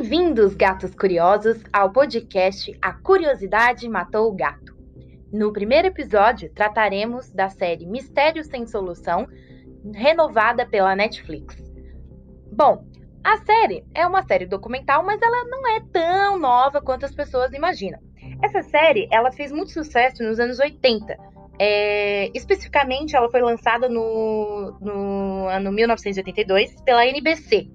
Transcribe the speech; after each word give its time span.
Bem-vindos, 0.00 0.54
gatos 0.54 0.94
curiosos, 0.94 1.60
ao 1.72 1.90
podcast 1.90 2.72
A 2.80 2.92
Curiosidade 2.92 3.88
Matou 3.88 4.28
o 4.28 4.32
Gato. 4.32 4.76
No 5.32 5.52
primeiro 5.52 5.88
episódio, 5.88 6.52
trataremos 6.54 7.32
da 7.32 7.48
série 7.48 7.84
Mistério 7.84 8.44
Sem 8.44 8.64
Solução, 8.64 9.26
renovada 9.92 10.64
pela 10.64 10.94
Netflix. 10.94 11.56
Bom, 12.52 12.84
a 13.24 13.38
série 13.38 13.84
é 13.92 14.06
uma 14.06 14.22
série 14.22 14.46
documental, 14.46 15.04
mas 15.04 15.20
ela 15.20 15.44
não 15.46 15.66
é 15.66 15.80
tão 15.92 16.38
nova 16.38 16.80
quanto 16.80 17.04
as 17.04 17.12
pessoas 17.12 17.52
imaginam. 17.52 17.98
Essa 18.40 18.62
série, 18.62 19.08
ela 19.10 19.32
fez 19.32 19.50
muito 19.50 19.72
sucesso 19.72 20.22
nos 20.22 20.38
anos 20.38 20.60
80. 20.60 21.18
É, 21.58 22.30
especificamente, 22.38 23.16
ela 23.16 23.28
foi 23.28 23.42
lançada 23.42 23.88
no, 23.88 24.78
no 24.80 25.48
ano 25.48 25.72
1982 25.72 26.82
pela 26.82 27.04
NBC, 27.04 27.68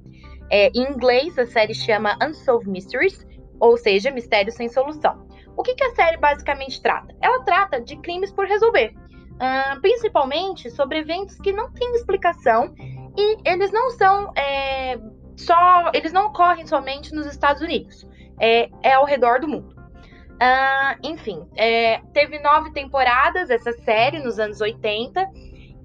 é, 0.49 0.69
em 0.69 0.91
inglês, 0.91 1.37
a 1.37 1.45
série 1.45 1.73
chama 1.73 2.17
Unsolved 2.21 2.69
Mysteries, 2.69 3.25
ou 3.59 3.77
seja, 3.77 4.11
Mistérios 4.11 4.55
Sem 4.55 4.69
Solução. 4.69 5.27
O 5.55 5.63
que, 5.63 5.75
que 5.75 5.83
a 5.83 5.95
série 5.95 6.17
basicamente 6.17 6.81
trata? 6.81 7.15
Ela 7.21 7.43
trata 7.43 7.79
de 7.79 7.95
crimes 7.97 8.31
por 8.31 8.45
resolver, 8.45 8.93
uh, 9.33 9.79
principalmente 9.81 10.69
sobre 10.71 10.99
eventos 10.99 11.37
que 11.39 11.51
não 11.51 11.71
têm 11.71 11.93
explicação 11.95 12.73
e 13.17 13.37
eles 13.47 13.71
não 13.71 13.91
são 13.91 14.33
é, 14.35 14.97
só, 15.37 15.91
eles 15.93 16.11
não 16.11 16.27
ocorrem 16.27 16.65
somente 16.65 17.13
nos 17.13 17.27
Estados 17.27 17.61
Unidos, 17.61 18.07
é, 18.39 18.69
é 18.81 18.93
ao 18.93 19.05
redor 19.05 19.39
do 19.39 19.47
mundo. 19.47 19.73
Uh, 20.33 20.99
enfim, 21.03 21.47
é, 21.55 22.01
teve 22.11 22.39
nove 22.39 22.71
temporadas 22.71 23.49
essa 23.49 23.71
série 23.83 24.19
nos 24.19 24.39
anos 24.39 24.59
80 24.59 25.25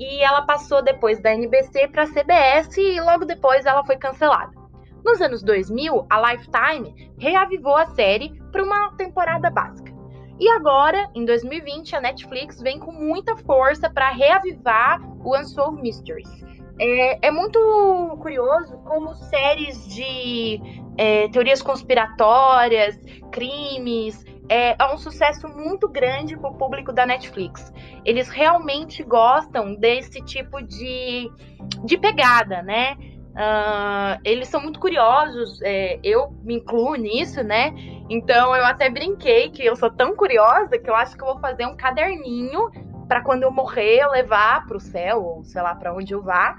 e 0.01 0.23
ela 0.23 0.43
passou 0.43 0.83
depois 0.83 1.21
da 1.23 1.33
NBC 1.33 1.89
para 1.89 2.05
a 2.05 2.07
CBS 2.07 2.77
e 2.77 3.01
logo 3.01 3.25
depois 3.25 3.67
ela 3.67 3.85
foi 3.85 3.97
cancelada. 3.97 4.58
Nos 5.05 5.21
anos 5.21 5.43
2000, 5.43 6.07
a 6.11 6.33
Lifetime 6.33 7.13
reavivou 7.19 7.77
a 7.77 7.87
série 7.87 8.33
para 8.51 8.63
uma 8.63 8.93
temporada 8.97 9.51
básica. 9.51 9.93
E 10.41 10.49
agora, 10.51 11.11
em 11.15 11.25
2020, 11.25 11.97
a 11.97 12.01
Netflix 12.01 12.61
vem 12.61 12.79
com 12.79 12.93
muita 12.93 13.37
força 13.39 13.91
para 13.91 14.11
reavivar 14.11 15.01
o 15.25 15.37
Unsolved 15.37 15.83
Mysteries. 15.83 16.31
É, 16.81 17.27
é, 17.27 17.31
muito 17.31 17.59
curioso 18.21 18.79
como 18.85 19.13
séries 19.15 19.89
de 19.89 20.61
é, 20.97 21.29
teorias 21.29 21.61
conspiratórias, 21.61 22.97
crimes, 23.33 24.25
é, 24.49 24.81
é, 24.81 24.95
um 24.95 24.97
sucesso 24.97 25.49
muito 25.49 25.89
grande 25.89 26.37
para 26.37 26.51
o 26.51 26.55
público 26.55 26.93
da 26.93 27.05
Netflix. 27.05 27.73
Eles 28.05 28.29
realmente 28.29 29.03
gostam 29.03 29.75
desse 29.75 30.25
tipo 30.25 30.63
de, 30.63 31.29
de 31.85 31.99
pegada, 31.99 32.63
né? 32.63 32.97
Uh, 33.39 34.19
eles 34.25 34.49
são 34.49 34.61
muito 34.61 34.81
curiosos, 34.81 35.63
é, 35.63 36.01
eu 36.03 36.33
me 36.43 36.57
incluo 36.57 36.97
nisso, 36.97 37.41
né? 37.45 37.73
Então 38.11 38.57
eu 38.57 38.65
até 38.65 38.91
brinquei 38.91 39.49
que 39.49 39.65
eu 39.65 39.77
sou 39.77 39.89
tão 39.93 40.17
curiosa 40.17 40.77
que 40.77 40.91
eu 40.91 40.95
acho 40.97 41.17
que 41.17 41.23
eu 41.23 41.29
vou 41.29 41.39
fazer 41.39 41.65
um 41.65 41.77
caderninho 41.77 42.69
para 43.07 43.23
quando 43.23 43.45
eu 43.45 43.53
morrer 43.53 44.01
eu 44.01 44.11
levar 44.11 44.67
para 44.67 44.77
o 44.77 44.81
céu 44.81 45.23
ou 45.23 45.45
sei 45.45 45.63
lá 45.63 45.73
para 45.77 45.95
onde 45.95 46.13
eu 46.13 46.21
vá, 46.21 46.57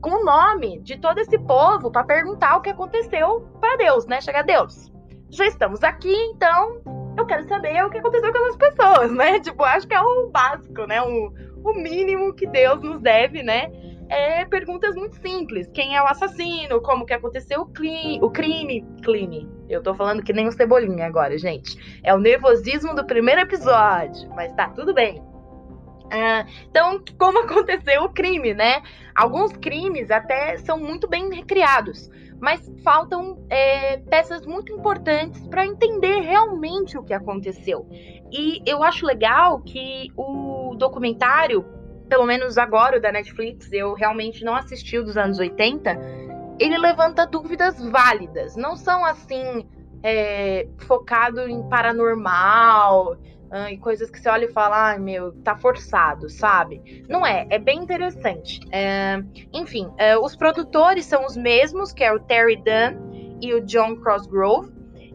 com 0.00 0.22
o 0.22 0.24
nome 0.24 0.80
de 0.80 0.96
todo 0.96 1.18
esse 1.18 1.38
povo 1.38 1.92
para 1.92 2.02
perguntar 2.02 2.56
o 2.56 2.62
que 2.62 2.70
aconteceu 2.70 3.42
para 3.60 3.76
Deus, 3.76 4.06
né? 4.06 4.18
Chegar 4.22 4.40
a 4.40 4.42
Deus. 4.42 4.90
Já 5.30 5.46
estamos 5.46 5.84
aqui, 5.84 6.14
então 6.34 6.80
eu 7.18 7.26
quero 7.26 7.46
saber 7.46 7.84
o 7.84 7.90
que 7.90 7.98
aconteceu 7.98 8.32
com 8.32 8.38
essas 8.38 8.56
pessoas, 8.56 9.12
né? 9.14 9.38
Tipo, 9.38 9.64
acho 9.64 9.86
que 9.86 9.94
é 9.94 10.00
o 10.00 10.30
básico, 10.30 10.86
né? 10.86 11.02
O, 11.02 11.30
o 11.62 11.74
mínimo 11.74 12.32
que 12.32 12.46
Deus 12.46 12.80
nos 12.80 13.02
deve, 13.02 13.42
né? 13.42 13.70
É 14.12 14.44
perguntas 14.44 14.94
muito 14.94 15.16
simples. 15.16 15.68
Quem 15.72 15.96
é 15.96 16.02
o 16.02 16.06
assassino? 16.06 16.80
Como 16.82 17.06
que 17.06 17.14
aconteceu 17.14 17.62
o, 17.62 18.24
o 18.26 18.30
crime? 18.30 18.86
Crime. 19.02 19.48
Eu 19.68 19.82
tô 19.82 19.94
falando 19.94 20.22
que 20.22 20.32
nem 20.32 20.46
o 20.46 20.52
Cebolinha 20.52 21.06
agora, 21.06 21.36
gente. 21.38 22.00
É 22.02 22.14
o 22.14 22.18
nervosismo 22.18 22.94
do 22.94 23.06
primeiro 23.06 23.40
episódio, 23.40 24.28
mas 24.34 24.52
tá 24.52 24.68
tudo 24.68 24.92
bem. 24.92 25.18
Uh, 25.18 26.46
então, 26.68 27.02
como 27.18 27.38
aconteceu 27.40 28.02
o 28.02 28.12
crime, 28.12 28.52
né? 28.52 28.82
Alguns 29.14 29.56
crimes 29.56 30.10
até 30.10 30.58
são 30.58 30.78
muito 30.78 31.08
bem 31.08 31.32
recriados, 31.32 32.10
mas 32.38 32.70
faltam 32.84 33.42
é, 33.48 33.96
peças 33.96 34.44
muito 34.44 34.72
importantes 34.72 35.46
para 35.48 35.64
entender 35.64 36.20
realmente 36.20 36.98
o 36.98 37.02
que 37.02 37.14
aconteceu. 37.14 37.88
E 38.30 38.62
eu 38.66 38.82
acho 38.82 39.06
legal 39.06 39.62
que 39.62 40.08
o 40.16 40.74
documentário 40.76 41.64
pelo 42.12 42.26
menos 42.26 42.58
agora 42.58 42.98
o 42.98 43.00
da 43.00 43.10
Netflix, 43.10 43.72
eu 43.72 43.94
realmente 43.94 44.44
não 44.44 44.54
assisti 44.54 44.98
o 44.98 45.02
dos 45.02 45.16
anos 45.16 45.38
80, 45.38 45.98
ele 46.60 46.76
levanta 46.76 47.26
dúvidas 47.26 47.82
válidas. 47.82 48.54
Não 48.54 48.76
são 48.76 49.02
assim, 49.02 49.66
é, 50.02 50.68
focado 50.80 51.48
em 51.48 51.66
paranormal 51.70 53.14
uh, 53.14 53.68
e 53.70 53.78
coisas 53.78 54.10
que 54.10 54.20
você 54.20 54.28
olha 54.28 54.44
e 54.44 54.52
fala, 54.52 54.88
ai 54.88 54.96
ah, 54.96 54.98
meu, 54.98 55.32
tá 55.42 55.56
forçado, 55.56 56.28
sabe? 56.28 57.02
Não 57.08 57.24
é, 57.24 57.46
é 57.48 57.58
bem 57.58 57.78
interessante. 57.78 58.60
É, 58.70 59.18
enfim, 59.50 59.90
é, 59.96 60.14
os 60.18 60.36
produtores 60.36 61.06
são 61.06 61.24
os 61.24 61.34
mesmos, 61.34 61.94
que 61.94 62.04
é 62.04 62.12
o 62.12 62.20
Terry 62.20 62.56
Dunn 62.56 63.38
e 63.40 63.54
o 63.54 63.64
John 63.64 63.96
Crossgrove. 63.96 64.70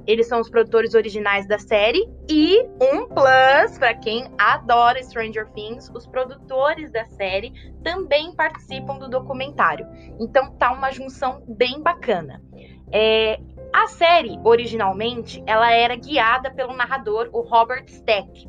Eles 0.08 0.28
são 0.28 0.40
os 0.40 0.50
produtores 0.50 0.94
originais 0.94 1.46
da 1.48 1.60
série. 1.60 2.10
E 2.30 2.64
um 2.82 3.08
plus, 3.08 3.78
para 3.78 3.94
quem 3.94 4.32
adora 4.38 5.04
Stranger 5.04 5.48
Things, 5.52 5.92
os 5.94 6.08
produtores 6.08 6.90
da 6.92 7.06
série 7.06 7.54
também 7.84 8.34
participam 8.34 8.98
do 8.98 9.10
documentário. 9.10 9.86
Então 10.20 10.52
tá 10.56 10.72
uma 10.72 10.92
junção 10.92 11.44
bem 11.48 11.82
bacana. 11.82 12.42
É, 12.92 13.38
a 13.74 13.88
série, 13.88 14.40
originalmente, 14.44 15.44
ela 15.46 15.72
era 15.72 15.96
guiada 15.96 16.50
pelo 16.50 16.74
narrador, 16.74 17.30
o 17.34 17.42
Robert 17.42 17.86
Stack 17.88 18.48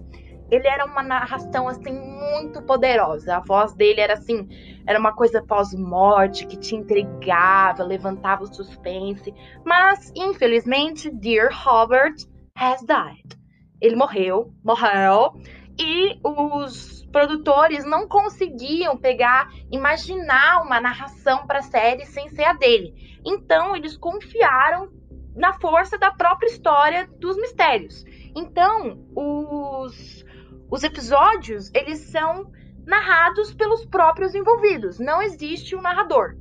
ele 0.51 0.67
era 0.67 0.85
uma 0.85 1.03
narração 1.03 1.69
assim 1.69 1.93
muito 1.93 2.63
poderosa. 2.63 3.37
A 3.37 3.41
voz 3.41 3.75
dele 3.75 4.01
era 4.01 4.15
assim, 4.15 4.49
era 4.87 4.99
uma 4.99 5.13
coisa 5.13 5.43
pós-morte 5.43 6.47
que 6.47 6.57
te 6.57 6.75
intrigava, 6.75 7.83
levantava 7.83 8.45
o 8.45 8.55
suspense. 8.55 9.35
Mas 9.65 10.13
infelizmente, 10.17 11.11
Dear 11.11 11.51
Robert 11.53 12.15
has 12.55 12.81
died. 12.81 13.39
Ele 13.81 13.95
morreu, 13.95 14.53
morreu, 14.65 15.35
e 15.79 16.19
os 16.25 17.07
produtores 17.13 17.85
não 17.85 18.09
conseguiam 18.09 18.97
pegar, 18.97 19.49
imaginar 19.71 20.63
uma 20.63 20.81
narração 20.81 21.47
para 21.47 21.61
a 21.61 21.63
série 21.63 22.05
sem 22.05 22.29
ser 22.29 22.45
a 22.45 22.53
dele. 22.55 23.21
Então 23.25 23.77
eles 23.77 23.97
confiaram 23.97 24.89
na 25.37 25.53
força 25.55 25.97
da 25.97 26.11
própria 26.11 26.49
história 26.49 27.09
dos 27.19 27.37
mistérios. 27.37 28.05
Então, 28.35 29.07
os 29.15 30.25
os 30.71 30.83
episódios, 30.83 31.71
eles 31.75 31.99
são 32.11 32.51
narrados 32.87 33.55
pelos 33.55 33.85
próprios 33.87 34.35
envolvidos, 34.35 34.99
não 34.99 35.21
existe 35.23 35.77
um 35.77 35.83
narrador. 35.83 36.37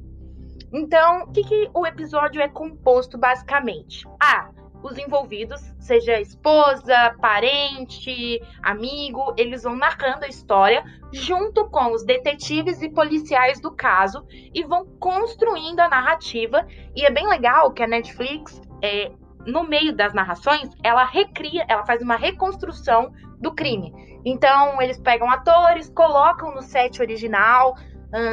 Então, 0.71 1.23
o 1.23 1.31
que, 1.31 1.43
que 1.43 1.69
o 1.73 1.85
episódio 1.85 2.41
é 2.41 2.47
composto 2.47 3.17
basicamente? 3.17 4.05
Ah, 4.21 4.49
os 4.83 4.97
envolvidos, 4.97 5.61
seja 5.79 6.19
esposa, 6.19 7.15
parente, 7.19 8.41
amigo, 8.61 9.33
eles 9.37 9.63
vão 9.63 9.75
narrando 9.75 10.25
a 10.25 10.27
história 10.27 10.83
junto 11.11 11.69
com 11.69 11.93
os 11.93 12.03
detetives 12.03 12.81
e 12.81 12.89
policiais 12.89 13.59
do 13.59 13.71
caso 13.71 14.25
e 14.29 14.63
vão 14.63 14.85
construindo 14.99 15.79
a 15.79 15.89
narrativa. 15.89 16.65
E 16.95 17.05
é 17.05 17.09
bem 17.09 17.27
legal 17.27 17.71
que 17.71 17.81
a 17.81 17.87
Netflix, 17.87 18.61
é, 18.81 19.11
no 19.47 19.63
meio 19.63 19.95
das 19.95 20.13
narrações, 20.13 20.69
ela 20.83 21.05
recria, 21.05 21.65
ela 21.67 21.85
faz 21.85 22.01
uma 22.01 22.15
reconstrução 22.15 23.11
do 23.39 23.53
crime. 23.55 23.93
Então, 24.25 24.81
eles 24.81 24.99
pegam 24.99 25.29
atores, 25.31 25.89
colocam 25.89 26.53
no 26.53 26.61
set 26.61 27.01
original, 27.01 27.75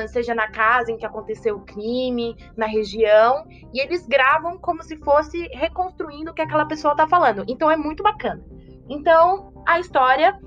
seja 0.08 0.34
na 0.34 0.48
casa 0.48 0.90
em 0.90 0.96
que 0.96 1.06
aconteceu 1.06 1.56
o 1.56 1.64
crime, 1.64 2.36
na 2.56 2.66
região, 2.66 3.46
e 3.72 3.80
eles 3.80 4.06
gravam 4.06 4.58
como 4.58 4.82
se 4.82 4.96
fosse 4.96 5.48
reconstruindo 5.52 6.30
o 6.30 6.34
que 6.34 6.42
aquela 6.42 6.66
pessoa 6.66 6.92
está 6.92 7.06
falando. 7.06 7.44
Então, 7.48 7.70
é 7.70 7.76
muito 7.76 8.02
bacana. 8.02 8.42
Então, 8.88 9.52
a 9.66 9.78
história 9.78 10.38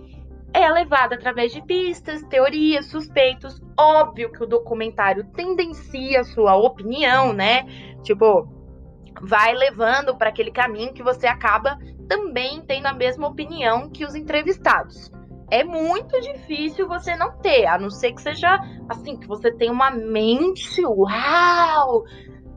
é 0.54 0.70
levada 0.70 1.16
através 1.16 1.52
de 1.52 1.62
pistas, 1.62 2.24
teorias, 2.24 2.88
suspeitos. 2.88 3.62
Óbvio 3.78 4.32
que 4.32 4.44
o 4.44 4.48
documentário 4.48 5.24
tendencia 5.34 6.22
a 6.22 6.24
sua 6.24 6.56
opinião, 6.56 7.32
né? 7.32 7.66
Tipo, 8.04 8.48
vai 9.22 9.54
levando 9.54 10.16
para 10.16 10.30
aquele 10.30 10.52
caminho 10.52 10.94
que 10.94 11.04
você 11.04 11.28
acaba 11.28 11.78
também 12.08 12.62
tendo 12.62 12.88
a 12.88 12.94
mesma 12.94 13.28
opinião 13.28 13.90
que 13.90 14.06
os 14.06 14.16
entrevistados. 14.16 15.12
É 15.50 15.64
muito 15.64 16.20
difícil 16.20 16.88
você 16.88 17.16
não 17.16 17.38
ter, 17.40 17.66
a 17.68 17.78
não 17.78 17.90
ser 17.90 18.12
que 18.14 18.22
seja 18.22 18.60
assim, 18.90 19.18
que 19.18 19.28
você 19.28 19.52
tenha 19.52 19.72
uma 19.72 19.90
mente, 19.90 20.86
uau! 20.86 22.04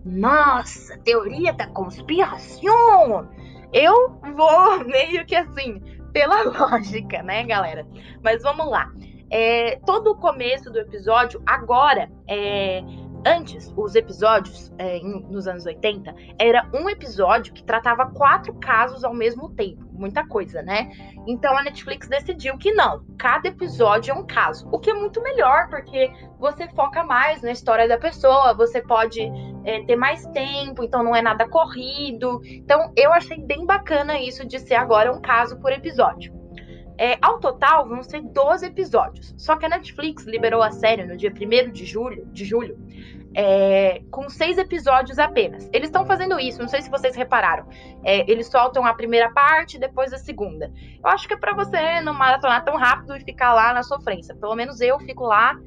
Nossa, 0.05 0.99
teoria 0.99 1.53
da 1.53 1.69
conspiração! 1.69 3.29
Eu 3.73 4.21
vou 4.37 4.85
meio 4.87 5.25
que 5.25 5.37
assim, 5.37 5.81
pela 6.13 6.43
lógica, 6.51 7.23
né, 7.23 7.45
galera? 7.45 7.87
Mas 8.23 8.43
vamos 8.43 8.69
lá. 8.69 8.91
É, 9.31 9.79
todo 9.87 10.11
o 10.11 10.17
começo 10.17 10.71
do 10.71 10.81
episódio, 10.81 11.41
agora, 11.47 12.11
é, 12.29 12.83
Antes, 13.27 13.71
os 13.77 13.95
episódios, 13.95 14.73
é, 14.79 14.99
nos 15.01 15.47
anos 15.47 15.67
80, 15.67 16.15
era 16.39 16.67
um 16.73 16.89
episódio 16.89 17.53
que 17.53 17.63
tratava 17.63 18.07
quatro 18.07 18.55
casos 18.55 19.05
ao 19.05 19.13
mesmo 19.13 19.51
tempo. 19.51 19.85
Muita 19.93 20.27
coisa, 20.27 20.63
né? 20.63 20.91
Então 21.27 21.57
a 21.57 21.63
Netflix 21.63 22.09
decidiu 22.09 22.57
que 22.57 22.73
não, 22.73 23.05
cada 23.19 23.49
episódio 23.49 24.13
é 24.13 24.15
um 24.15 24.27
caso. 24.27 24.67
O 24.73 24.79
que 24.79 24.91
é 24.91 24.95
muito 24.95 25.23
melhor, 25.23 25.69
porque 25.69 26.11
você 26.39 26.67
foca 26.69 27.05
mais 27.05 27.43
na 27.43 27.53
história 27.53 27.87
da 27.87 27.99
pessoa, 27.99 28.55
você 28.55 28.81
pode 28.81 29.21
é, 29.65 29.85
ter 29.85 29.97
mais 29.97 30.25
tempo, 30.29 30.83
então 30.83 31.03
não 31.03 31.15
é 31.15 31.21
nada 31.21 31.47
corrido. 31.47 32.41
Então 32.45 32.91
eu 32.97 33.13
achei 33.13 33.39
bem 33.39 33.67
bacana 33.67 34.19
isso 34.19 34.47
de 34.47 34.59
ser 34.59 34.77
agora 34.77 35.13
um 35.13 35.21
caso 35.21 35.61
por 35.61 35.71
episódio. 35.73 36.40
É, 37.03 37.17
ao 37.23 37.41
total, 37.41 37.89
vão 37.89 38.03
ser 38.03 38.21
12 38.21 38.67
episódios. 38.67 39.35
Só 39.39 39.57
que 39.57 39.65
a 39.65 39.71
Netflix 39.71 40.25
liberou 40.25 40.63
a 40.63 40.71
série 40.71 41.07
no 41.07 41.17
dia 41.17 41.33
1 41.33 41.73
de 41.73 41.87
julho, 41.87 42.27
de 42.27 42.45
julho 42.45 42.79
é, 43.35 44.03
com 44.11 44.29
seis 44.29 44.59
episódios 44.59 45.19
apenas. 45.19 45.69
Eles 45.73 45.89
estão 45.89 46.05
fazendo 46.05 46.39
isso, 46.39 46.61
não 46.61 46.69
sei 46.69 46.83
se 46.83 46.91
vocês 46.91 47.15
repararam. 47.15 47.67
É, 48.03 48.31
eles 48.31 48.49
soltam 48.49 48.85
a 48.85 48.95
primeira 48.95 49.31
parte 49.31 49.79
depois 49.79 50.13
a 50.13 50.19
segunda. 50.19 50.73
Eu 51.03 51.09
acho 51.09 51.29
que 51.29 51.35
é 51.35 51.37
para 51.37 51.55
você 51.55 52.01
não 52.01 52.13
maratonar 52.13 52.65
tão 52.65 52.77
rápido 52.77 53.17
e 53.17 53.21
ficar 53.21 53.53
lá 53.53 53.73
na 53.73 53.83
sofrência. 53.83 54.35
Pelo 54.35 54.55
menos 54.55 54.81
eu 54.81 54.99
fico 55.01 55.25
lá 55.25 55.59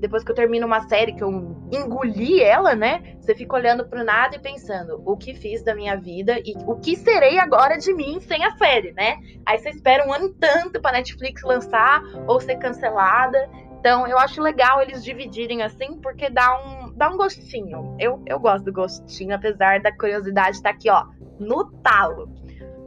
depois 0.00 0.24
que 0.24 0.30
eu 0.30 0.34
termino 0.34 0.66
uma 0.66 0.88
série 0.88 1.12
que 1.12 1.22
eu 1.22 1.30
engoli 1.72 2.42
ela, 2.42 2.74
né? 2.74 3.16
Você 3.20 3.34
fica 3.34 3.56
olhando 3.56 3.86
pro 3.86 4.04
nada 4.04 4.36
e 4.36 4.38
pensando 4.38 5.02
o 5.04 5.16
que 5.16 5.34
fiz 5.34 5.62
da 5.62 5.74
minha 5.74 5.96
vida 5.96 6.38
e 6.44 6.54
o 6.66 6.76
que 6.76 6.96
serei 6.96 7.38
agora 7.38 7.76
de 7.76 7.92
mim 7.92 8.20
sem 8.20 8.44
a 8.44 8.50
série, 8.52 8.92
né? 8.92 9.18
Aí 9.44 9.58
você 9.58 9.70
espera 9.70 10.06
um 10.06 10.12
ano 10.12 10.30
tanto 10.34 10.80
pra 10.80 10.92
Netflix 10.92 11.42
lançar 11.42 12.02
ou 12.26 12.40
ser 12.40 12.56
cancelada. 12.56 13.48
Então 13.80 14.06
eu 14.06 14.18
acho 14.18 14.40
legal 14.40 14.82
eles 14.82 15.04
dividirem 15.04 15.62
assim, 15.62 15.98
porque 16.00 16.30
dá 16.30 16.58
um, 16.64 16.92
dá 16.94 17.08
um 17.10 17.16
gostinho. 17.16 17.96
Eu, 17.98 18.22
eu 18.26 18.38
gosto 18.38 18.64
do 18.64 18.72
gostinho, 18.72 19.34
apesar 19.34 19.80
da 19.80 19.96
curiosidade 19.96 20.56
estar 20.56 20.70
tá 20.70 20.74
aqui, 20.74 20.90
ó, 20.90 21.06
no 21.38 21.64
talo. 21.82 22.28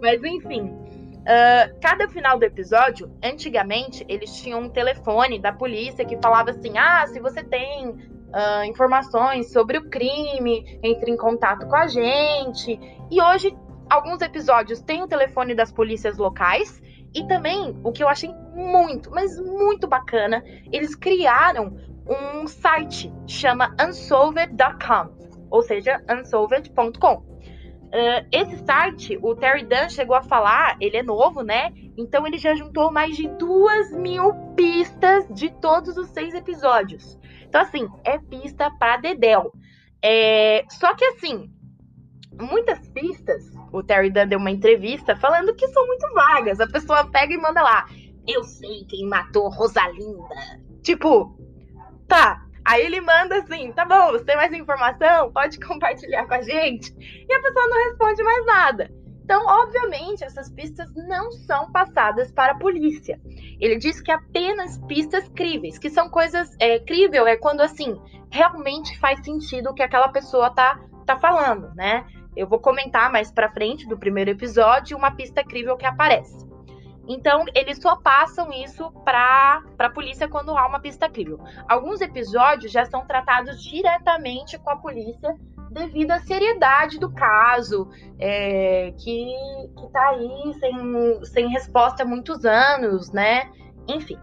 Mas 0.01 0.23
enfim, 0.23 0.75
Uh, 1.21 1.79
cada 1.79 2.09
final 2.09 2.39
do 2.39 2.45
episódio, 2.45 3.11
antigamente, 3.23 4.03
eles 4.09 4.35
tinham 4.41 4.61
um 4.61 4.69
telefone 4.69 5.39
da 5.39 5.53
polícia 5.53 6.03
que 6.03 6.17
falava 6.17 6.49
assim: 6.49 6.77
ah, 6.77 7.05
se 7.07 7.19
você 7.19 7.43
tem 7.43 7.89
uh, 7.89 8.63
informações 8.65 9.51
sobre 9.51 9.77
o 9.77 9.89
crime, 9.89 10.79
entre 10.81 11.11
em 11.11 11.17
contato 11.17 11.67
com 11.67 11.75
a 11.75 11.87
gente. 11.87 12.79
E 13.09 13.21
hoje, 13.21 13.55
alguns 13.89 14.21
episódios 14.21 14.81
têm 14.81 15.03
o 15.03 15.07
telefone 15.07 15.53
das 15.53 15.71
polícias 15.71 16.17
locais. 16.17 16.81
E 17.13 17.27
também, 17.27 17.77
o 17.83 17.91
que 17.91 18.01
eu 18.01 18.07
achei 18.07 18.33
muito, 18.55 19.11
mas 19.11 19.37
muito 19.37 19.85
bacana, 19.85 20.41
eles 20.71 20.95
criaram 20.95 21.77
um 22.07 22.47
site, 22.47 23.13
chama 23.27 23.75
unsolved.com, 23.79 25.47
ou 25.49 25.61
seja, 25.61 26.01
unsolved.com. 26.09 27.30
Uh, 27.91 28.25
esse 28.31 28.57
site, 28.63 29.19
o 29.21 29.35
Terry 29.35 29.65
Dunn 29.65 29.89
chegou 29.89 30.15
a 30.15 30.21
falar, 30.21 30.77
ele 30.79 30.95
é 30.95 31.03
novo, 31.03 31.41
né? 31.41 31.73
Então 31.97 32.25
ele 32.25 32.37
já 32.37 32.55
juntou 32.55 32.89
mais 32.89 33.17
de 33.17 33.27
duas 33.27 33.91
mil 33.91 34.33
pistas 34.55 35.27
de 35.29 35.49
todos 35.49 35.97
os 35.97 36.07
seis 36.07 36.33
episódios. 36.33 37.19
Então, 37.43 37.59
assim, 37.59 37.85
é 38.05 38.17
pista 38.17 38.71
para 38.79 38.95
Dedel. 38.95 39.51
É... 40.01 40.63
Só 40.69 40.95
que, 40.95 41.03
assim, 41.03 41.51
muitas 42.31 42.87
pistas, 42.87 43.43
o 43.73 43.83
Terry 43.83 44.09
Dunn 44.09 44.27
deu 44.27 44.39
uma 44.39 44.51
entrevista 44.51 45.13
falando 45.17 45.53
que 45.53 45.67
são 45.67 45.85
muito 45.85 46.13
vagas. 46.13 46.61
A 46.61 46.67
pessoa 46.67 47.11
pega 47.11 47.33
e 47.33 47.37
manda 47.37 47.61
lá. 47.61 47.85
Eu 48.25 48.45
sei 48.45 48.85
quem 48.87 49.05
matou 49.05 49.49
Rosalinda. 49.49 50.23
Tipo, 50.81 51.37
tá, 52.07 52.41
Aí 52.65 52.85
ele 52.85 53.01
manda 53.01 53.37
assim: 53.37 53.71
tá 53.71 53.85
bom, 53.85 54.11
você 54.11 54.25
tem 54.25 54.35
mais 54.35 54.53
informação? 54.53 55.31
Pode 55.31 55.59
compartilhar 55.59 56.25
com 56.27 56.33
a 56.33 56.41
gente. 56.41 56.93
E 57.27 57.33
a 57.33 57.41
pessoa 57.41 57.67
não 57.67 57.83
responde 57.85 58.23
mais 58.23 58.45
nada. 58.45 59.01
Então, 59.23 59.45
obviamente, 59.45 60.23
essas 60.23 60.51
pistas 60.51 60.93
não 60.93 61.31
são 61.31 61.71
passadas 61.71 62.31
para 62.31 62.51
a 62.51 62.57
polícia. 62.57 63.19
Ele 63.59 63.77
diz 63.77 64.01
que 64.01 64.11
apenas 64.11 64.77
pistas 64.87 65.29
críveis, 65.29 65.77
que 65.77 65.89
são 65.89 66.09
coisas. 66.09 66.53
É, 66.59 66.79
crível 66.79 67.25
é 67.25 67.37
quando, 67.37 67.61
assim, 67.61 67.97
realmente 68.29 68.99
faz 68.99 69.23
sentido 69.23 69.69
o 69.69 69.73
que 69.73 69.83
aquela 69.83 70.09
pessoa 70.09 70.49
tá, 70.49 70.79
tá 71.05 71.17
falando, 71.17 71.73
né? 71.75 72.05
Eu 72.35 72.47
vou 72.47 72.59
comentar 72.59 73.11
mais 73.11 73.31
pra 73.31 73.51
frente 73.51 73.87
do 73.87 73.97
primeiro 73.97 74.31
episódio 74.31 74.97
uma 74.97 75.11
pista 75.11 75.43
crível 75.43 75.77
que 75.77 75.85
aparece. 75.85 76.50
Então, 77.13 77.43
eles 77.53 77.77
só 77.77 77.97
passam 77.97 78.53
isso 78.53 78.89
para 79.03 79.61
a 79.77 79.89
polícia 79.89 80.29
quando 80.29 80.57
há 80.57 80.65
uma 80.65 80.79
pista 80.79 81.09
crível. 81.09 81.41
Alguns 81.67 81.99
episódios 81.99 82.71
já 82.71 82.85
são 82.85 83.05
tratados 83.05 83.61
diretamente 83.61 84.57
com 84.57 84.69
a 84.69 84.77
polícia 84.77 85.35
devido 85.69 86.11
à 86.11 86.19
seriedade 86.19 86.99
do 86.99 87.11
caso, 87.11 87.89
é, 88.17 88.93
que, 88.97 89.33
está 89.85 90.09
aí 90.09 90.53
sem, 90.59 91.25
sem 91.25 91.49
resposta 91.49 92.03
há 92.03 92.05
muitos 92.05 92.45
anos, 92.45 93.11
né? 93.11 93.51
Enfim. 93.89 94.17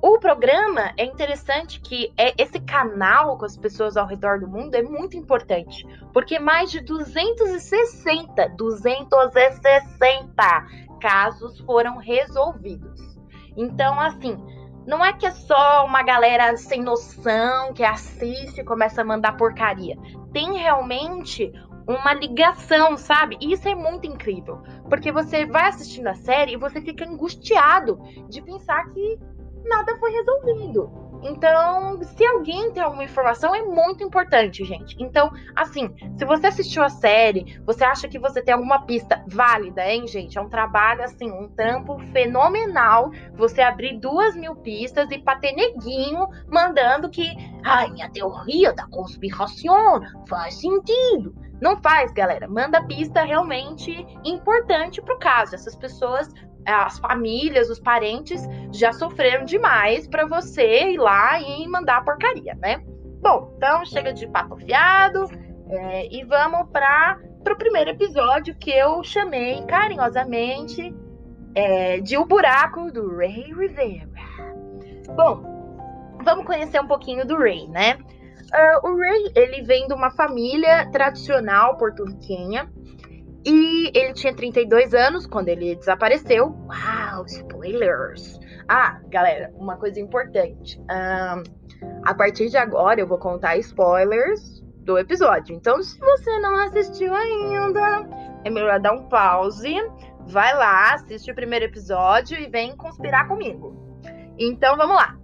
O 0.00 0.18
programa 0.18 0.92
é 0.96 1.04
interessante 1.04 1.80
que 1.80 2.12
é 2.16 2.32
esse 2.42 2.58
canal 2.60 3.36
com 3.36 3.44
as 3.44 3.56
pessoas 3.56 3.96
ao 3.96 4.06
redor 4.06 4.40
do 4.40 4.48
mundo 4.48 4.74
é 4.74 4.82
muito 4.82 5.16
importante, 5.16 5.86
porque 6.12 6.38
mais 6.38 6.70
de 6.70 6.80
260, 6.80 8.48
260 8.56 10.89
casos 11.00 11.58
foram 11.60 11.96
resolvidos. 11.96 13.00
Então, 13.56 13.98
assim, 13.98 14.36
não 14.86 15.04
é 15.04 15.12
que 15.12 15.26
é 15.26 15.30
só 15.30 15.84
uma 15.84 16.02
galera 16.02 16.56
sem 16.56 16.82
noção 16.82 17.72
que 17.72 17.84
assiste 17.84 18.60
e 18.60 18.64
começa 18.64 19.02
a 19.02 19.04
mandar 19.04 19.36
porcaria. 19.36 19.96
Tem 20.32 20.56
realmente 20.58 21.52
uma 21.86 22.14
ligação, 22.14 22.96
sabe? 22.96 23.36
E 23.40 23.52
isso 23.52 23.68
é 23.68 23.74
muito 23.74 24.06
incrível, 24.06 24.62
porque 24.88 25.10
você 25.10 25.44
vai 25.44 25.68
assistindo 25.68 26.06
a 26.06 26.14
série 26.14 26.52
e 26.52 26.56
você 26.56 26.80
fica 26.80 27.04
angustiado 27.04 27.98
de 28.28 28.40
pensar 28.42 28.88
que 28.90 29.18
nada 29.64 29.96
foi 29.98 30.10
resolvido. 30.12 31.09
Então, 31.22 32.02
se 32.02 32.24
alguém 32.24 32.72
tem 32.72 32.82
alguma 32.82 33.04
informação, 33.04 33.54
é 33.54 33.62
muito 33.62 34.02
importante, 34.02 34.64
gente. 34.64 34.96
Então, 34.98 35.30
assim, 35.54 35.94
se 36.16 36.24
você 36.24 36.46
assistiu 36.46 36.82
a 36.82 36.88
série, 36.88 37.60
você 37.64 37.84
acha 37.84 38.08
que 38.08 38.18
você 38.18 38.42
tem 38.42 38.54
alguma 38.54 38.86
pista 38.86 39.22
válida, 39.28 39.84
hein, 39.84 40.06
gente? 40.06 40.38
É 40.38 40.40
um 40.40 40.48
trabalho, 40.48 41.02
assim, 41.02 41.30
um 41.30 41.48
trampo 41.48 41.98
fenomenal. 42.12 43.10
Você 43.34 43.60
abrir 43.60 43.98
duas 43.98 44.34
mil 44.34 44.56
pistas 44.56 45.10
e 45.10 45.18
pra 45.18 45.36
ter 45.36 45.52
neguinho 45.52 46.26
mandando 46.48 47.10
que, 47.10 47.28
ai, 47.64 47.90
minha 47.90 48.10
teoria 48.10 48.72
da 48.72 48.86
conspiração 48.86 50.00
faz 50.28 50.60
sentido. 50.60 51.34
Não 51.60 51.76
faz, 51.82 52.10
galera. 52.12 52.48
Manda 52.48 52.82
pista 52.86 53.22
realmente 53.22 54.06
importante 54.24 55.02
pro 55.02 55.18
caso. 55.18 55.54
Essas 55.54 55.76
pessoas 55.76 56.32
as 56.66 56.98
famílias, 56.98 57.70
os 57.70 57.80
parentes 57.80 58.42
já 58.72 58.92
sofreram 58.92 59.44
demais 59.44 60.06
para 60.06 60.26
você 60.26 60.92
ir 60.92 60.98
lá 60.98 61.40
e 61.40 61.66
mandar 61.66 62.04
porcaria, 62.04 62.54
né? 62.56 62.82
Bom, 63.20 63.52
então 63.56 63.84
chega 63.84 64.12
de 64.12 64.26
papo 64.28 64.56
fiado 64.56 65.26
é, 65.68 66.08
e 66.10 66.24
vamos 66.24 66.68
para 66.70 67.18
o 67.50 67.56
primeiro 67.56 67.90
episódio 67.90 68.54
que 68.54 68.70
eu 68.70 69.02
chamei 69.02 69.62
carinhosamente 69.66 70.94
é, 71.54 72.00
de 72.00 72.16
O 72.16 72.24
Buraco 72.24 72.90
do 72.90 73.16
Ray 73.16 73.52
Rivera. 73.52 74.08
Bom, 75.14 75.42
vamos 76.24 76.44
conhecer 76.44 76.80
um 76.80 76.86
pouquinho 76.86 77.26
do 77.26 77.36
Ray, 77.36 77.68
né? 77.68 77.98
Uh, 78.52 78.88
o 78.88 78.96
Ray, 78.96 79.32
ele 79.36 79.62
vem 79.62 79.86
de 79.86 79.94
uma 79.94 80.10
família 80.10 80.90
tradicional 80.90 81.76
porto-riquenha 81.76 82.68
e 83.44 83.90
ele 83.94 84.12
tinha 84.12 84.34
32 84.34 84.92
anos 84.92 85.26
quando 85.26 85.48
ele 85.48 85.74
desapareceu. 85.74 86.54
Uau, 86.68 87.24
spoilers! 87.26 88.38
Ah, 88.68 89.00
galera, 89.08 89.52
uma 89.56 89.76
coisa 89.76 89.98
importante. 89.98 90.78
Um, 90.80 91.42
a 92.04 92.14
partir 92.14 92.50
de 92.50 92.56
agora 92.56 93.00
eu 93.00 93.06
vou 93.06 93.18
contar 93.18 93.56
spoilers 93.56 94.60
do 94.84 94.98
episódio. 94.98 95.54
Então, 95.54 95.82
se 95.82 95.98
você 95.98 96.38
não 96.40 96.54
assistiu 96.56 97.14
ainda, 97.14 98.08
é 98.44 98.50
melhor 98.50 98.78
dar 98.78 98.92
um 98.92 99.08
pause. 99.08 99.74
Vai 100.26 100.54
lá, 100.54 100.94
assiste 100.94 101.30
o 101.30 101.34
primeiro 101.34 101.64
episódio 101.64 102.38
e 102.38 102.46
vem 102.46 102.76
conspirar 102.76 103.26
comigo. 103.26 103.74
Então, 104.38 104.76
vamos 104.76 104.96
lá. 104.96 105.16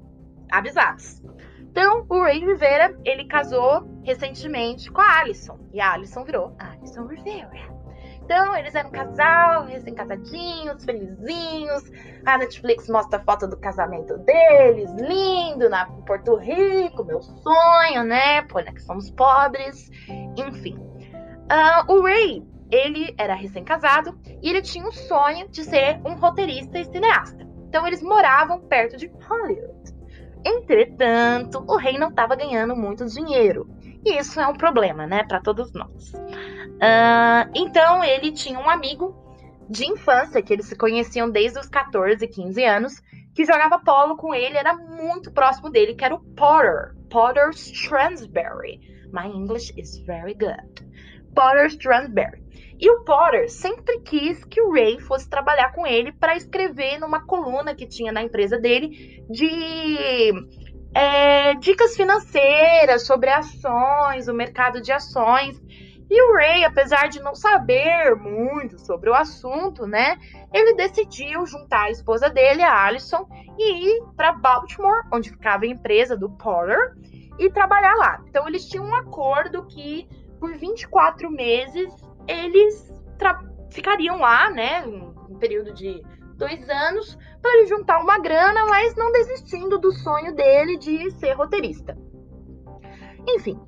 Avisados. 0.50 1.22
Então, 1.60 2.06
o 2.08 2.22
Ray 2.22 2.40
Rivera, 2.40 2.98
ele 3.04 3.26
casou 3.26 3.86
recentemente 4.02 4.90
com 4.90 5.00
a 5.00 5.18
Alison. 5.18 5.58
E 5.72 5.80
a 5.80 5.92
Alison 5.92 6.24
virou 6.24 6.56
Alison 6.58 7.06
Rivera. 7.06 7.75
Então, 8.26 8.56
eles 8.56 8.74
eram 8.74 8.88
um 8.88 8.92
casal, 8.92 9.66
recém-casadinhos, 9.66 10.84
felizinhos. 10.84 11.84
A 12.26 12.36
Netflix 12.36 12.88
mostra 12.88 13.20
a 13.20 13.22
foto 13.22 13.46
do 13.46 13.56
casamento 13.56 14.18
deles, 14.18 14.90
lindo, 14.96 15.70
na 15.70 15.86
Porto 15.86 16.34
Rico, 16.34 17.04
meu 17.04 17.22
sonho, 17.22 18.02
né? 18.02 18.42
Pô, 18.42 18.58
né, 18.58 18.72
que 18.72 18.82
somos 18.82 19.12
pobres. 19.12 19.88
Enfim. 20.36 20.76
Uh, 20.76 21.92
o 21.92 22.02
Ray, 22.02 22.44
ele 22.68 23.14
era 23.16 23.32
recém-casado 23.32 24.18
e 24.42 24.50
ele 24.50 24.60
tinha 24.60 24.84
um 24.84 24.90
sonho 24.90 25.48
de 25.48 25.62
ser 25.62 26.00
um 26.04 26.16
roteirista 26.16 26.80
e 26.80 26.84
cineasta. 26.84 27.46
Então, 27.68 27.86
eles 27.86 28.02
moravam 28.02 28.60
perto 28.62 28.96
de 28.96 29.06
Hollywood. 29.22 29.94
Entretanto, 30.44 31.64
o 31.68 31.76
rei 31.76 31.96
não 31.96 32.08
estava 32.08 32.34
ganhando 32.34 32.74
muito 32.74 33.06
dinheiro. 33.06 33.68
E 34.04 34.18
isso 34.18 34.40
é 34.40 34.48
um 34.48 34.54
problema, 34.54 35.06
né, 35.06 35.22
para 35.22 35.40
todos 35.40 35.72
nós. 35.72 36.12
Então, 37.54 38.04
ele 38.04 38.32
tinha 38.32 38.58
um 38.58 38.68
amigo 38.68 39.14
de 39.68 39.86
infância, 39.86 40.42
que 40.42 40.52
eles 40.52 40.66
se 40.66 40.76
conheciam 40.76 41.30
desde 41.30 41.58
os 41.58 41.68
14, 41.68 42.26
15 42.26 42.64
anos, 42.64 43.02
que 43.34 43.44
jogava 43.44 43.78
polo 43.78 44.16
com 44.16 44.34
ele, 44.34 44.56
era 44.56 44.74
muito 44.74 45.32
próximo 45.32 45.70
dele, 45.70 45.94
que 45.94 46.04
era 46.04 46.14
o 46.14 46.20
Potter, 46.34 46.94
Potter 47.10 47.50
Stransberry. 47.50 48.80
My 49.12 49.26
English 49.26 49.72
is 49.76 49.98
very 50.06 50.34
good. 50.34 50.86
Potter 51.34 51.66
Stransberry. 51.66 52.46
E 52.78 52.90
o 52.90 53.04
Potter 53.04 53.50
sempre 53.50 54.00
quis 54.00 54.44
que 54.44 54.60
o 54.60 54.72
Ray 54.72 55.00
fosse 55.00 55.28
trabalhar 55.28 55.72
com 55.72 55.86
ele 55.86 56.12
para 56.12 56.36
escrever 56.36 56.98
numa 56.98 57.24
coluna 57.24 57.74
que 57.74 57.86
tinha 57.86 58.12
na 58.12 58.22
empresa 58.22 58.58
dele 58.58 59.24
de 59.30 60.30
é, 60.94 61.54
dicas 61.54 61.96
financeiras 61.96 63.06
sobre 63.06 63.30
ações, 63.30 64.28
o 64.28 64.34
mercado 64.34 64.80
de 64.80 64.92
ações. 64.92 65.60
E 66.08 66.22
o 66.22 66.34
Ray, 66.34 66.64
apesar 66.64 67.08
de 67.08 67.20
não 67.20 67.34
saber 67.34 68.14
muito 68.14 68.78
sobre 68.78 69.10
o 69.10 69.14
assunto, 69.14 69.86
né, 69.86 70.16
ele 70.52 70.74
decidiu 70.74 71.44
juntar 71.46 71.84
a 71.84 71.90
esposa 71.90 72.30
dele, 72.30 72.62
a 72.62 72.84
Alison, 72.84 73.26
e 73.58 73.88
ir 73.88 74.04
para 74.16 74.32
Baltimore, 74.32 75.02
onde 75.12 75.30
ficava 75.30 75.64
a 75.64 75.68
empresa 75.68 76.16
do 76.16 76.30
Potter, 76.30 76.94
e 77.38 77.50
trabalhar 77.50 77.94
lá. 77.96 78.22
Então 78.28 78.46
eles 78.46 78.66
tinham 78.66 78.86
um 78.86 78.94
acordo 78.94 79.66
que 79.66 80.08
por 80.38 80.56
24 80.56 81.30
meses 81.30 81.92
eles 82.26 82.92
ficariam 83.70 84.18
lá, 84.18 84.48
né, 84.50 84.86
um 84.86 85.36
período 85.38 85.72
de 85.72 86.02
dois 86.36 86.68
anos, 86.68 87.18
para 87.42 87.58
ele 87.58 87.66
juntar 87.66 87.98
uma 87.98 88.18
grana, 88.18 88.64
mas 88.66 88.94
não 88.94 89.10
desistindo 89.10 89.78
do 89.78 89.90
sonho 89.90 90.34
dele 90.34 90.78
de 90.78 91.10
ser 91.12 91.32
roteirista. 91.32 91.96
Enfim, 93.28 93.58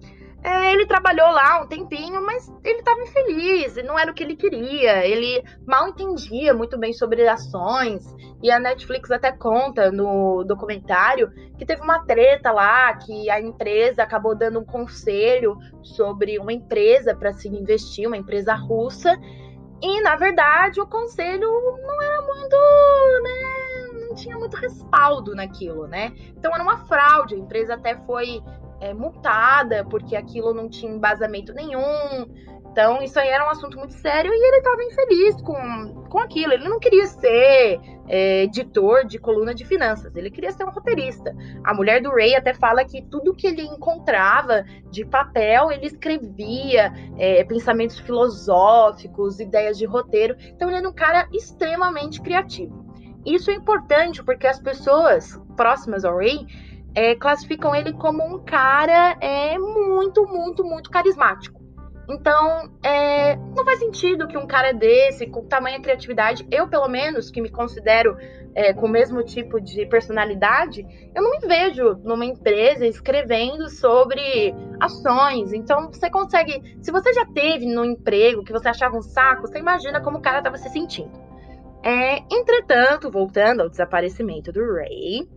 é, 0.43 0.73
ele 0.73 0.87
trabalhou 0.87 1.29
lá 1.31 1.61
um 1.61 1.67
tempinho, 1.67 2.25
mas 2.25 2.49
ele 2.63 2.79
estava 2.79 3.01
infeliz, 3.03 3.75
não 3.85 3.99
era 3.99 4.11
o 4.11 4.15
que 4.15 4.23
ele 4.23 4.37
queria. 4.37 5.05
Ele 5.05 5.43
mal 5.67 5.89
entendia 5.89 6.55
muito 6.55 6.79
bem 6.79 6.93
sobre 6.93 7.27
ações. 7.27 8.05
E 8.41 8.51
a 8.51 8.59
Netflix 8.61 9.11
até 9.11 9.33
conta 9.33 9.91
no 9.91 10.45
documentário 10.45 11.33
que 11.59 11.67
teve 11.67 11.83
uma 11.83 12.05
treta 12.05 12.53
lá, 12.53 12.95
que 12.95 13.29
a 13.29 13.41
empresa 13.41 14.05
acabou 14.05 14.35
dando 14.35 14.61
um 14.61 14.65
conselho 14.65 15.59
sobre 15.83 16.39
uma 16.39 16.53
empresa 16.53 17.17
para 17.17 17.33
se 17.33 17.49
investir, 17.49 18.07
uma 18.07 18.17
empresa 18.17 18.55
russa. 18.55 19.19
E 19.83 20.01
na 20.03 20.15
verdade 20.15 20.81
o 20.81 20.87
conselho 20.87 21.51
não 21.51 22.03
era 22.03 22.23
muito, 22.23 22.57
né, 23.23 24.07
não 24.09 24.15
tinha 24.15 24.39
muito 24.39 24.57
respaldo 24.57 25.35
naquilo, 25.35 25.89
né? 25.89 26.13
Então 26.37 26.55
era 26.55 26.63
uma 26.63 26.85
fraude. 26.87 27.35
A 27.35 27.39
empresa 27.39 27.75
até 27.75 27.97
foi 28.07 28.41
é, 28.81 28.95
multada 28.95 29.85
porque 29.85 30.17
aquilo 30.17 30.55
não 30.55 30.69
tinha 30.69 30.93
embasamento 30.93 31.53
nenhum. 31.53 32.27
Então, 32.71 33.03
isso 33.03 33.19
aí 33.19 33.29
era 33.29 33.45
um 33.45 33.51
assunto 33.51 33.77
muito 33.77 33.95
sério 33.95 34.31
e 34.33 34.49
ele 34.49 34.59
estava 34.59 34.83
infeliz 34.85 35.43
com, 35.43 36.05
com 36.09 36.19
aquilo. 36.21 36.53
Ele 36.53 36.69
não 36.69 36.79
queria 36.79 37.07
ser 37.07 37.81
é, 38.07 38.45
editor 38.45 39.05
de 39.05 39.19
coluna 39.19 39.53
de 39.53 39.65
finanças, 39.65 40.15
ele 40.15 40.31
queria 40.31 40.53
ser 40.53 40.65
um 40.65 40.71
roteirista. 40.71 41.35
A 41.65 41.75
mulher 41.75 42.01
do 42.01 42.11
Ray 42.11 42.37
até 42.37 42.55
fala 42.55 42.85
que 42.85 43.03
tudo 43.03 43.35
que 43.35 43.49
ele 43.49 43.63
encontrava 43.63 44.65
de 44.91 45.05
papel, 45.05 45.73
ele 45.73 45.87
escrevia 45.87 46.93
é, 47.19 47.43
pensamentos 47.43 47.99
filosóficos, 47.99 49.41
ideias 49.41 49.77
de 49.77 49.85
roteiro. 49.85 50.37
Então, 50.39 50.69
ele 50.69 50.79
era 50.79 50.89
um 50.89 50.95
cara 50.95 51.27
extremamente 51.33 52.21
criativo. 52.21 52.87
Isso 53.27 53.51
é 53.51 53.55
importante 53.55 54.23
porque 54.23 54.47
as 54.47 54.61
pessoas 54.61 55.39
próximas 55.57 56.05
ao 56.05 56.17
Ray 56.17 56.47
é, 56.99 57.15
classificam 57.15 57.73
ele 57.77 57.93
como 57.93 58.25
um 58.25 58.41
cara 58.41 59.17
é, 59.21 59.57
muito, 59.57 60.27
muito, 60.27 60.65
muito 60.65 60.91
carismático. 60.91 61.57
Então, 62.11 62.73
é, 62.83 63.37
não 63.37 63.65
faz 63.65 63.79
sentido 63.79 64.27
que 64.27 64.37
um 64.37 64.49
cara 64.49 64.73
desse, 64.73 65.29
com 65.29 65.47
tamanha 65.47 65.81
criatividade, 65.81 66.45
eu, 66.51 66.67
pelo 66.67 66.89
menos, 66.89 67.31
que 67.31 67.41
me 67.41 67.51
considero 67.51 68.17
é, 68.53 68.73
com 68.73 68.87
o 68.87 68.89
mesmo 68.89 69.23
tipo 69.23 69.61
de 69.61 69.87
personalidade, 69.87 70.85
eu 71.15 71.23
não 71.23 71.31
me 71.31 71.47
vejo 71.47 72.01
numa 72.03 72.25
empresa 72.25 72.85
escrevendo 72.85 73.69
sobre 73.69 74.53
ações. 74.81 75.53
Então, 75.53 75.93
você 75.93 76.11
consegue. 76.11 76.79
Se 76.83 76.91
você 76.91 77.13
já 77.13 77.27
teve 77.27 77.65
no 77.67 77.85
emprego 77.85 78.43
que 78.43 78.53
você 78.53 78.71
achava 78.71 78.97
um 78.97 79.03
saco, 79.03 79.43
você 79.43 79.61
imagina 79.61 80.01
como 80.01 80.19
o 80.19 80.23
cara 80.23 80.39
estava 80.39 80.57
se 80.57 80.69
sentindo. 80.71 81.13
É, 81.81 82.25
entretanto, 82.33 83.09
voltando 83.09 83.61
ao 83.61 83.69
desaparecimento 83.69 84.51
do 84.51 84.61
Ray, 84.75 85.29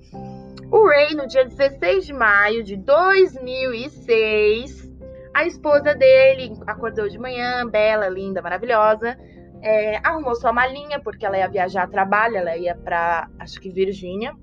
o 0.72 0.88
Ray, 0.88 1.14
no 1.16 1.28
dia 1.28 1.44
16 1.44 2.06
de 2.06 2.14
maio 2.14 2.64
de 2.64 2.78
2006, 2.78 4.90
a 5.34 5.46
esposa 5.46 5.94
dele 5.94 6.58
acordou 6.66 7.10
de 7.10 7.20
manhã, 7.20 7.68
bela, 7.68 8.08
linda, 8.08 8.42
maravilhosa, 8.42 9.20
é, 9.62 9.98
arrumou 9.98 10.34
sua 10.34 10.54
malinha, 10.54 10.98
porque 11.02 11.26
ela 11.26 11.38
ia 11.38 11.50
viajar 11.50 11.84
a 11.84 11.88
trabalho, 11.88 12.38
ela 12.38 12.56
ia 12.56 12.74
para, 12.74 13.28
acho 13.38 13.60
que 13.60 13.70
Virgínia. 13.70 14.34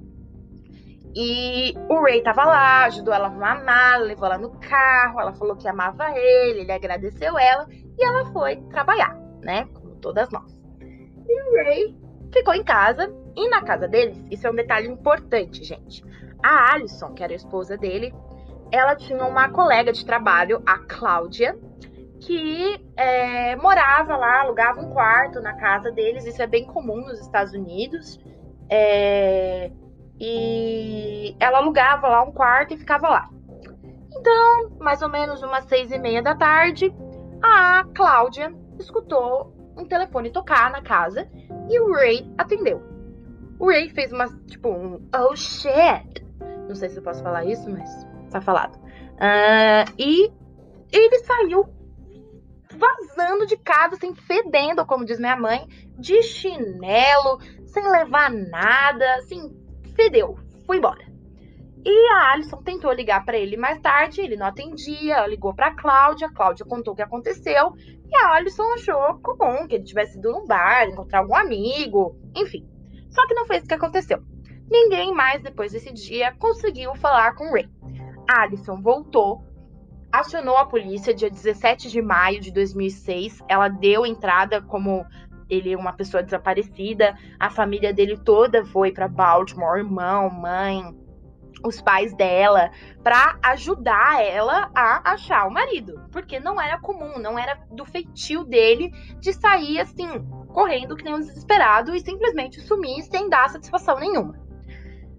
E 1.15 1.73
o 1.89 2.03
Ray 2.03 2.23
tava 2.23 2.45
lá, 2.45 2.85
ajudou 2.85 3.15
ela 3.15 3.25
a 3.25 3.29
arrumar 3.31 3.53
a 3.53 3.65
mala, 3.65 4.05
levou 4.05 4.27
ela 4.27 4.37
no 4.37 4.51
carro, 4.61 5.21
ela 5.21 5.33
falou 5.33 5.57
que 5.57 5.67
amava 5.67 6.11
ele, 6.15 6.61
ele 6.61 6.73
agradeceu 6.73 7.39
ela 7.39 7.67
e 7.71 8.05
ela 8.05 8.31
foi 8.33 8.57
trabalhar, 8.69 9.19
né? 9.41 9.67
Como 9.73 9.97
todas 9.97 10.29
nós. 10.31 10.61
E 11.27 11.43
o 11.43 11.55
Ray 11.65 11.97
ficou 12.31 12.53
em 12.55 12.63
casa, 12.63 13.11
e 13.35 13.49
na 13.49 13.63
casa 13.63 13.89
deles, 13.89 14.23
isso 14.31 14.47
é 14.47 14.51
um 14.51 14.55
detalhe 14.55 14.89
importante, 14.89 15.65
gente. 15.65 16.07
A 16.43 16.73
Alison, 16.73 17.13
que 17.13 17.23
era 17.23 17.33
a 17.33 17.37
esposa 17.37 17.77
dele, 17.77 18.15
ela 18.71 18.95
tinha 18.95 19.25
uma 19.25 19.49
colega 19.49 19.93
de 19.93 20.05
trabalho, 20.05 20.63
a 20.67 20.79
Cláudia, 20.79 21.59
que 22.21 22.81
é, 22.97 23.57
morava 23.57 24.17
lá, 24.17 24.43
alugava 24.43 24.81
um 24.81 24.91
quarto 24.91 25.41
na 25.41 25.55
casa 25.55 25.91
deles. 25.91 26.25
Isso 26.27 26.43
é 26.43 26.47
bem 26.47 26.65
comum 26.65 27.01
nos 27.01 27.21
Estados 27.21 27.53
Unidos. 27.53 28.19
É, 28.71 29.71
e 30.21 31.37
ela 31.41 31.59
alugava 31.59 32.09
lá 32.09 32.23
um 32.23 32.33
quarto 32.33 32.75
e 32.75 32.79
ficava 32.79 33.09
lá. 33.09 33.31
Então, 34.13 34.77
mais 34.81 35.01
ou 35.01 35.09
menos 35.09 35.43
umas 35.43 35.65
seis 35.65 35.91
e 35.93 35.99
meia 35.99 36.23
da 36.23 36.35
tarde, 36.35 36.93
a 37.43 37.85
Cláudia 37.95 38.53
escutou 38.79 39.55
um 39.77 39.87
telefone 39.87 40.31
tocar 40.31 40.71
na 40.71 40.83
casa 40.83 41.29
e 41.71 41.81
o 41.81 41.93
Ray 41.93 42.29
atendeu. 42.37 42.83
O 43.61 43.69
Ray 43.71 43.89
fez 43.91 44.13
uma, 44.13 44.27
tipo, 44.47 44.69
um 44.69 45.09
oh 45.15 45.37
shit 45.37 46.28
não 46.69 46.75
sei 46.75 46.89
se 46.91 46.99
eu 46.99 47.03
posso 47.03 47.23
falar 47.23 47.45
isso, 47.45 47.69
mas 47.71 48.07
tá 48.31 48.41
falado. 48.41 48.77
Uh, 48.77 49.93
e 49.99 50.31
ele 50.93 51.19
saiu 51.21 51.67
vazando 52.77 53.47
de 53.47 53.57
casa, 53.57 53.97
assim, 53.97 54.15
fedendo, 54.15 54.87
como 54.87 55.05
diz 55.05 55.19
minha 55.19 55.37
mãe, 55.37 55.67
de 55.99 56.23
chinelo, 56.23 57.41
sem 57.67 57.83
levar 57.91 58.31
nada, 58.31 59.17
assim, 59.17 59.51
fedeu, 59.97 60.39
foi 60.67 60.77
embora. 60.77 61.09
E 61.85 62.09
a 62.11 62.33
Alison 62.33 62.63
tentou 62.63 62.93
ligar 62.93 63.25
para 63.25 63.39
ele 63.39 63.57
mais 63.57 63.81
tarde, 63.81 64.21
ele 64.21 64.37
não 64.37 64.47
atendia, 64.47 65.27
ligou 65.27 65.55
para 65.55 65.75
Cláudia, 65.75 66.31
Cláudia 66.31 66.67
contou 66.67 66.93
o 66.93 66.97
que 66.97 67.03
aconteceu, 67.03 67.73
e 67.79 68.17
a 68.17 68.35
Alison 68.35 68.75
achou 68.75 69.19
comum 69.21 69.67
que 69.67 69.77
ele 69.77 69.85
tivesse 69.85 70.19
ido 70.19 70.31
num 70.31 70.47
bar, 70.47 70.87
encontrar 70.87 71.21
algum 71.21 71.35
amigo, 71.35 72.17
enfim. 72.37 72.69
Só 73.11 73.27
que 73.27 73.35
não 73.35 73.47
foi 73.47 73.57
isso 73.57 73.67
que 73.67 73.75
aconteceu. 73.75 74.23
Ninguém 74.71 75.15
mais 75.15 75.43
depois 75.43 75.73
desse 75.73 75.93
dia 75.93 76.35
conseguiu 76.39 76.95
falar 76.95 77.35
com 77.35 77.53
Ray. 77.53 77.69
Alison 78.29 78.81
voltou, 78.83 79.43
acionou 80.13 80.57
a 80.57 80.67
polícia 80.67 81.15
dia 81.15 81.31
17 81.31 81.91
de 81.91 82.03
maio 82.03 82.41
de 82.41 82.53
2006. 82.53 83.43
Ela 83.49 83.69
deu 83.69 84.05
entrada 84.05 84.61
como 84.61 85.07
ele 85.49 85.73
é 85.73 85.77
uma 85.77 85.95
pessoa 85.95 86.23
desaparecida. 86.23 87.17
A 87.41 87.49
família 87.49 87.93
dele 87.93 88.19
toda 88.19 88.65
foi 88.67 88.93
para 88.93 89.09
Baltimore, 89.09 89.79
irmão, 89.79 90.29
mãe, 90.29 90.95
os 91.65 91.81
pais 91.81 92.15
dela, 92.15 92.71
para 93.03 93.39
ajudar 93.43 94.23
ela 94.23 94.71
a 94.75 95.13
achar 95.13 95.47
o 95.47 95.51
marido, 95.51 96.01
porque 96.13 96.39
não 96.39 96.61
era 96.61 96.79
comum, 96.79 97.19
não 97.19 97.39
era 97.39 97.59
do 97.71 97.85
feitio 97.85 98.45
dele 98.45 98.91
de 99.19 99.33
sair 99.33 99.81
assim, 99.81 100.09
correndo 100.49 100.95
que 100.95 101.05
nem 101.05 101.15
um 101.15 101.21
desesperado 101.21 101.95
e 101.95 102.01
simplesmente 102.01 102.61
sumir 102.61 103.03
sem 103.03 103.29
dar 103.29 103.49
satisfação 103.49 103.99
nenhuma. 103.99 104.48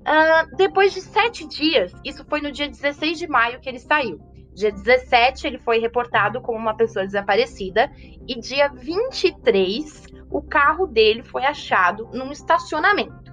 Uh, 0.09 0.55
depois 0.55 0.91
de 0.91 1.01
sete 1.01 1.47
dias, 1.47 1.93
isso 2.03 2.25
foi 2.27 2.41
no 2.41 2.51
dia 2.51 2.67
16 2.67 3.19
de 3.19 3.27
maio 3.27 3.59
que 3.59 3.69
ele 3.69 3.77
saiu. 3.77 4.19
Dia 4.55 4.71
17, 4.71 5.45
ele 5.45 5.59
foi 5.59 5.77
reportado 5.77 6.41
como 6.41 6.57
uma 6.57 6.75
pessoa 6.75 7.05
desaparecida. 7.05 7.91
E 8.27 8.39
dia 8.39 8.69
23, 8.69 10.07
o 10.31 10.41
carro 10.41 10.87
dele 10.87 11.21
foi 11.21 11.45
achado 11.45 12.09
num 12.11 12.31
estacionamento. 12.31 13.31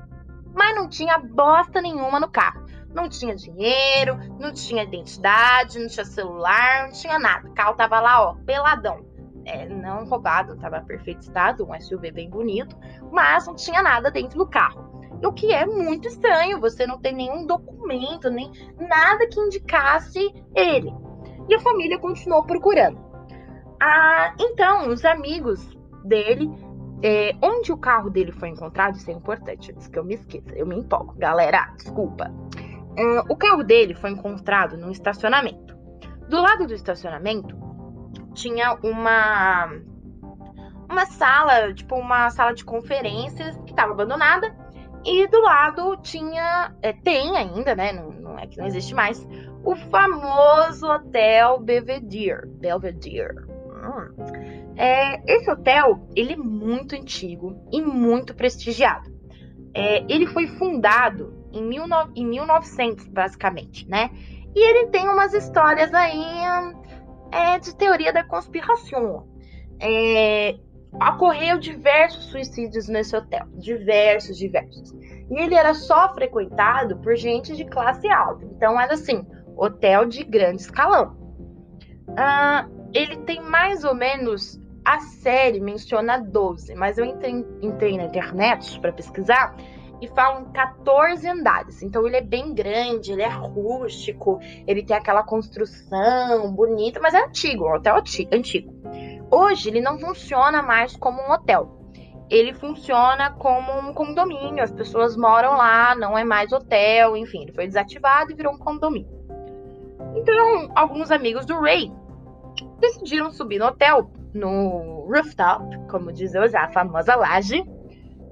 Mas 0.54 0.76
não 0.76 0.86
tinha 0.86 1.18
bosta 1.18 1.80
nenhuma 1.80 2.20
no 2.20 2.30
carro. 2.30 2.66
Não 2.94 3.08
tinha 3.08 3.34
dinheiro, 3.34 4.18
não 4.38 4.52
tinha 4.52 4.82
identidade, 4.82 5.78
não 5.78 5.88
tinha 5.88 6.04
celular, 6.04 6.84
não 6.84 6.92
tinha 6.92 7.18
nada. 7.18 7.48
O 7.48 7.54
carro 7.54 7.74
tava 7.74 8.00
lá, 8.00 8.22
ó, 8.22 8.34
peladão. 8.44 9.04
É, 9.46 9.66
não 9.66 10.04
roubado, 10.04 10.56
tava 10.56 10.80
perfeito 10.80 11.22
estado, 11.22 11.66
um 11.66 11.80
SUV 11.80 12.10
bem 12.10 12.28
bonito, 12.28 12.76
mas 13.10 13.46
não 13.46 13.54
tinha 13.54 13.82
nada 13.82 14.10
dentro 14.10 14.38
do 14.38 14.46
carro. 14.46 14.95
O 15.24 15.32
que 15.32 15.52
é 15.52 15.64
muito 15.66 16.08
estranho, 16.08 16.60
você 16.60 16.86
não 16.86 16.98
tem 16.98 17.14
nenhum 17.14 17.46
documento, 17.46 18.30
nem 18.30 18.50
nada 18.78 19.26
que 19.28 19.40
indicasse 19.40 20.20
ele. 20.54 20.92
E 21.48 21.54
a 21.54 21.60
família 21.60 21.98
continuou 21.98 22.44
procurando. 22.44 22.98
Ah, 23.80 24.34
então, 24.38 24.88
os 24.88 25.04
amigos 25.04 25.66
dele, 26.04 26.50
é, 27.02 27.34
onde 27.42 27.72
o 27.72 27.76
carro 27.76 28.10
dele 28.10 28.32
foi 28.32 28.48
encontrado, 28.48 28.96
isso 28.96 29.10
é 29.10 29.14
importante, 29.14 29.72
antes 29.72 29.88
que 29.88 29.98
eu 29.98 30.04
me 30.04 30.14
esqueça, 30.14 30.54
eu 30.54 30.66
me 30.66 30.76
empolgo. 30.76 31.14
Galera, 31.16 31.72
desculpa. 31.76 32.30
Uh, 32.98 33.20
o 33.28 33.36
carro 33.36 33.62
dele 33.62 33.94
foi 33.94 34.10
encontrado 34.10 34.76
num 34.76 34.90
estacionamento. 34.90 35.76
Do 36.28 36.40
lado 36.40 36.66
do 36.66 36.74
estacionamento 36.74 37.54
tinha 38.34 38.78
uma 38.82 39.70
uma 40.88 41.04
sala, 41.06 41.74
tipo 41.74 41.94
uma 41.96 42.30
sala 42.30 42.54
de 42.54 42.64
conferências 42.64 43.56
que 43.58 43.70
estava 43.70 43.92
abandonada 43.92 44.54
e 45.06 45.28
do 45.28 45.40
lado 45.40 45.96
tinha, 45.98 46.74
é, 46.82 46.92
tem 46.92 47.36
ainda, 47.36 47.76
né? 47.76 47.92
Não, 47.92 48.10
não, 48.10 48.38
é 48.38 48.46
que 48.46 48.58
não 48.58 48.66
existe 48.66 48.92
mais, 48.92 49.24
o 49.64 49.76
famoso 49.76 50.86
hotel 50.86 51.60
Belvedere. 51.60 52.48
Belvedere. 52.48 53.36
Hum. 53.46 54.74
É, 54.76 55.22
esse 55.32 55.48
hotel 55.48 56.08
ele 56.16 56.32
é 56.32 56.36
muito 56.36 56.96
antigo 56.96 57.56
e 57.72 57.80
muito 57.80 58.34
prestigiado. 58.34 59.14
É, 59.72 60.04
ele 60.12 60.26
foi 60.26 60.48
fundado 60.48 61.32
em, 61.52 61.62
mil 61.62 61.84
em 62.16 62.26
1900, 62.26 63.06
basicamente, 63.06 63.88
né? 63.88 64.10
E 64.54 64.58
ele 64.58 64.86
tem 64.88 65.08
umas 65.08 65.32
histórias 65.34 65.92
aí 65.94 66.24
é, 67.30 67.58
de 67.58 67.76
teoria 67.76 68.12
da 68.12 68.24
conspiração. 68.24 69.28
É, 69.78 70.56
ocorreu 70.94 71.58
diversos 71.58 72.24
suicídios 72.26 72.88
nesse 72.88 73.16
hotel, 73.16 73.46
diversos, 73.54 74.36
diversos. 74.36 74.92
E 75.30 75.40
ele 75.40 75.54
era 75.54 75.74
só 75.74 76.12
frequentado 76.14 76.98
por 76.98 77.16
gente 77.16 77.54
de 77.54 77.64
classe 77.64 78.08
alta, 78.08 78.44
então 78.44 78.80
era 78.80 78.94
assim, 78.94 79.26
hotel 79.56 80.06
de 80.06 80.24
grande 80.24 80.62
escalão. 80.62 81.16
Ah, 82.16 82.68
ele 82.94 83.16
tem 83.18 83.40
mais 83.40 83.84
ou 83.84 83.94
menos 83.94 84.60
a 84.84 85.00
série 85.00 85.58
menciona 85.58 86.18
12, 86.18 86.74
mas 86.76 86.96
eu 86.96 87.04
entrei, 87.04 87.44
entrei 87.60 87.96
na 87.96 88.04
internet 88.04 88.78
para 88.80 88.92
pesquisar 88.92 89.56
e 90.00 90.06
falam 90.08 90.52
14 90.52 91.26
andares. 91.28 91.82
Então 91.82 92.06
ele 92.06 92.16
é 92.16 92.20
bem 92.20 92.54
grande, 92.54 93.12
ele 93.12 93.22
é 93.22 93.28
rústico, 93.28 94.38
ele 94.66 94.84
tem 94.84 94.96
aquela 94.96 95.24
construção 95.24 96.52
bonita, 96.52 97.00
mas 97.00 97.14
é 97.14 97.24
antigo, 97.24 97.64
um 97.64 97.74
hotel 97.74 97.96
antigo. 97.96 98.75
Hoje 99.30 99.68
ele 99.70 99.80
não 99.80 99.98
funciona 99.98 100.62
mais 100.62 100.96
como 100.96 101.20
um 101.20 101.32
hotel. 101.32 101.76
Ele 102.28 102.52
funciona 102.54 103.32
como 103.32 103.72
um 103.78 103.94
condomínio, 103.94 104.62
as 104.62 104.72
pessoas 104.72 105.16
moram 105.16 105.56
lá, 105.56 105.94
não 105.94 106.18
é 106.18 106.24
mais 106.24 106.52
hotel, 106.52 107.16
enfim, 107.16 107.42
ele 107.42 107.52
foi 107.52 107.66
desativado 107.66 108.32
e 108.32 108.34
virou 108.34 108.54
um 108.54 108.58
condomínio. 108.58 109.08
Então, 110.16 110.70
alguns 110.74 111.10
amigos 111.10 111.46
do 111.46 111.60
Ray 111.60 111.92
decidiram 112.80 113.30
subir 113.30 113.58
no 113.58 113.66
hotel, 113.66 114.10
no 114.34 115.06
rooftop, 115.08 115.78
como 115.88 116.12
diz 116.12 116.34
hoje, 116.34 116.56
a 116.56 116.68
famosa 116.68 117.14
laje, 117.14 117.64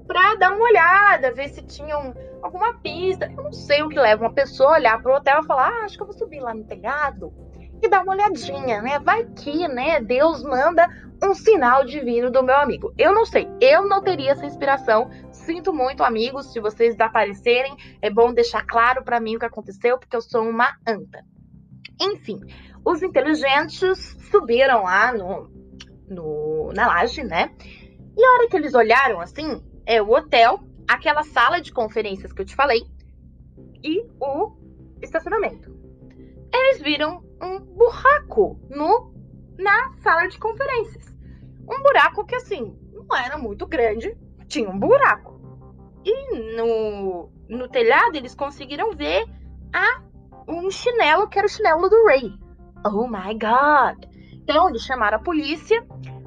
para 0.07 0.35
dar 0.35 0.51
uma 0.51 0.63
olhada, 0.63 1.33
ver 1.33 1.49
se 1.49 1.61
tinham 1.63 2.13
alguma 2.41 2.73
pista. 2.75 3.31
Eu 3.31 3.43
não 3.43 3.53
sei 3.53 3.81
o 3.81 3.89
que 3.89 3.99
leva 3.99 4.23
uma 4.25 4.33
pessoa 4.33 4.71
a 4.71 4.73
olhar 4.73 5.01
pro 5.01 5.15
hotel 5.15 5.41
e 5.41 5.45
falar: 5.45 5.69
ah, 5.69 5.85
acho 5.85 5.95
que 5.95 6.03
eu 6.03 6.07
vou 6.07 6.17
subir 6.17 6.39
lá 6.39 6.53
no 6.53 6.63
telhado 6.63 7.33
e 7.81 7.89
dar 7.89 8.03
uma 8.03 8.13
olhadinha, 8.13 8.81
né? 8.81 8.99
Vai 8.99 9.25
que, 9.25 9.67
né? 9.67 9.99
Deus 9.99 10.43
manda 10.43 10.87
um 11.23 11.33
sinal 11.33 11.85
divino 11.85 12.29
do 12.29 12.43
meu 12.43 12.55
amigo. 12.55 12.93
Eu 12.97 13.13
não 13.13 13.25
sei, 13.25 13.47
eu 13.61 13.87
não 13.87 14.01
teria 14.01 14.31
essa 14.31 14.45
inspiração. 14.45 15.09
Sinto 15.31 15.73
muito, 15.73 16.03
amigos, 16.03 16.51
se 16.51 16.59
vocês 16.59 16.95
desaparecerem, 16.95 17.75
é 18.01 18.09
bom 18.09 18.33
deixar 18.33 18.65
claro 18.65 19.03
para 19.03 19.19
mim 19.19 19.35
o 19.35 19.39
que 19.39 19.45
aconteceu, 19.45 19.97
porque 19.97 20.15
eu 20.15 20.21
sou 20.21 20.41
uma 20.41 20.75
anta. 20.87 21.23
Enfim, 21.99 22.39
os 22.83 23.01
inteligentes 23.01 24.17
subiram 24.29 24.83
lá 24.83 25.13
no, 25.13 25.49
no, 26.07 26.71
na 26.73 26.87
laje, 26.87 27.23
né? 27.23 27.51
E 28.17 28.23
a 28.23 28.31
hora 28.33 28.49
que 28.49 28.55
eles 28.55 28.73
olharam 28.73 29.19
assim, 29.19 29.61
é 29.85 30.01
o 30.01 30.11
hotel, 30.11 30.59
aquela 30.87 31.23
sala 31.23 31.59
de 31.61 31.71
conferências 31.71 32.31
que 32.31 32.41
eu 32.41 32.45
te 32.45 32.55
falei 32.55 32.81
e 33.83 34.05
o 34.19 34.55
estacionamento. 35.01 35.75
Eles 36.53 36.81
viram 36.81 37.23
um 37.41 37.59
buraco 37.59 38.59
no 38.69 39.13
na 39.57 39.93
sala 40.01 40.27
de 40.27 40.37
conferências. 40.37 41.13
Um 41.69 41.81
buraco 41.81 42.25
que 42.25 42.35
assim, 42.35 42.77
não 42.91 43.17
era 43.17 43.37
muito 43.37 43.65
grande, 43.65 44.15
tinha 44.47 44.69
um 44.69 44.77
buraco. 44.77 45.39
E 46.03 46.55
no, 46.55 47.29
no 47.49 47.67
telhado 47.67 48.15
eles 48.15 48.35
conseguiram 48.35 48.91
ver 48.91 49.25
a, 49.73 50.01
um 50.47 50.69
chinelo 50.69 51.27
que 51.27 51.39
era 51.39 51.47
o 51.47 51.49
chinelo 51.49 51.89
do 51.89 52.05
Ray. 52.05 52.33
Oh 52.85 53.07
my 53.07 53.33
god! 53.33 54.05
Então 54.33 54.69
eles 54.69 54.83
chamaram 54.83 55.17
a 55.17 55.21
polícia 55.21 55.83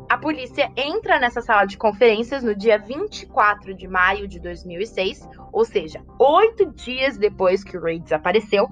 a 0.09 0.17
polícia 0.17 0.73
entra 0.75 1.21
nessa 1.21 1.43
sala 1.43 1.67
de 1.67 1.77
conferências 1.77 2.43
no 2.43 2.55
dia 2.55 2.79
24 2.79 3.75
de 3.75 3.87
maio 3.87 4.27
de 4.27 4.41
2006, 4.41 5.29
ou 5.53 5.67
seja, 5.67 6.03
oito 6.19 6.65
dias 6.73 7.19
depois 7.19 7.63
que 7.63 7.77
o 7.77 7.83
Ray 7.83 8.01
desapareceu. 8.01 8.71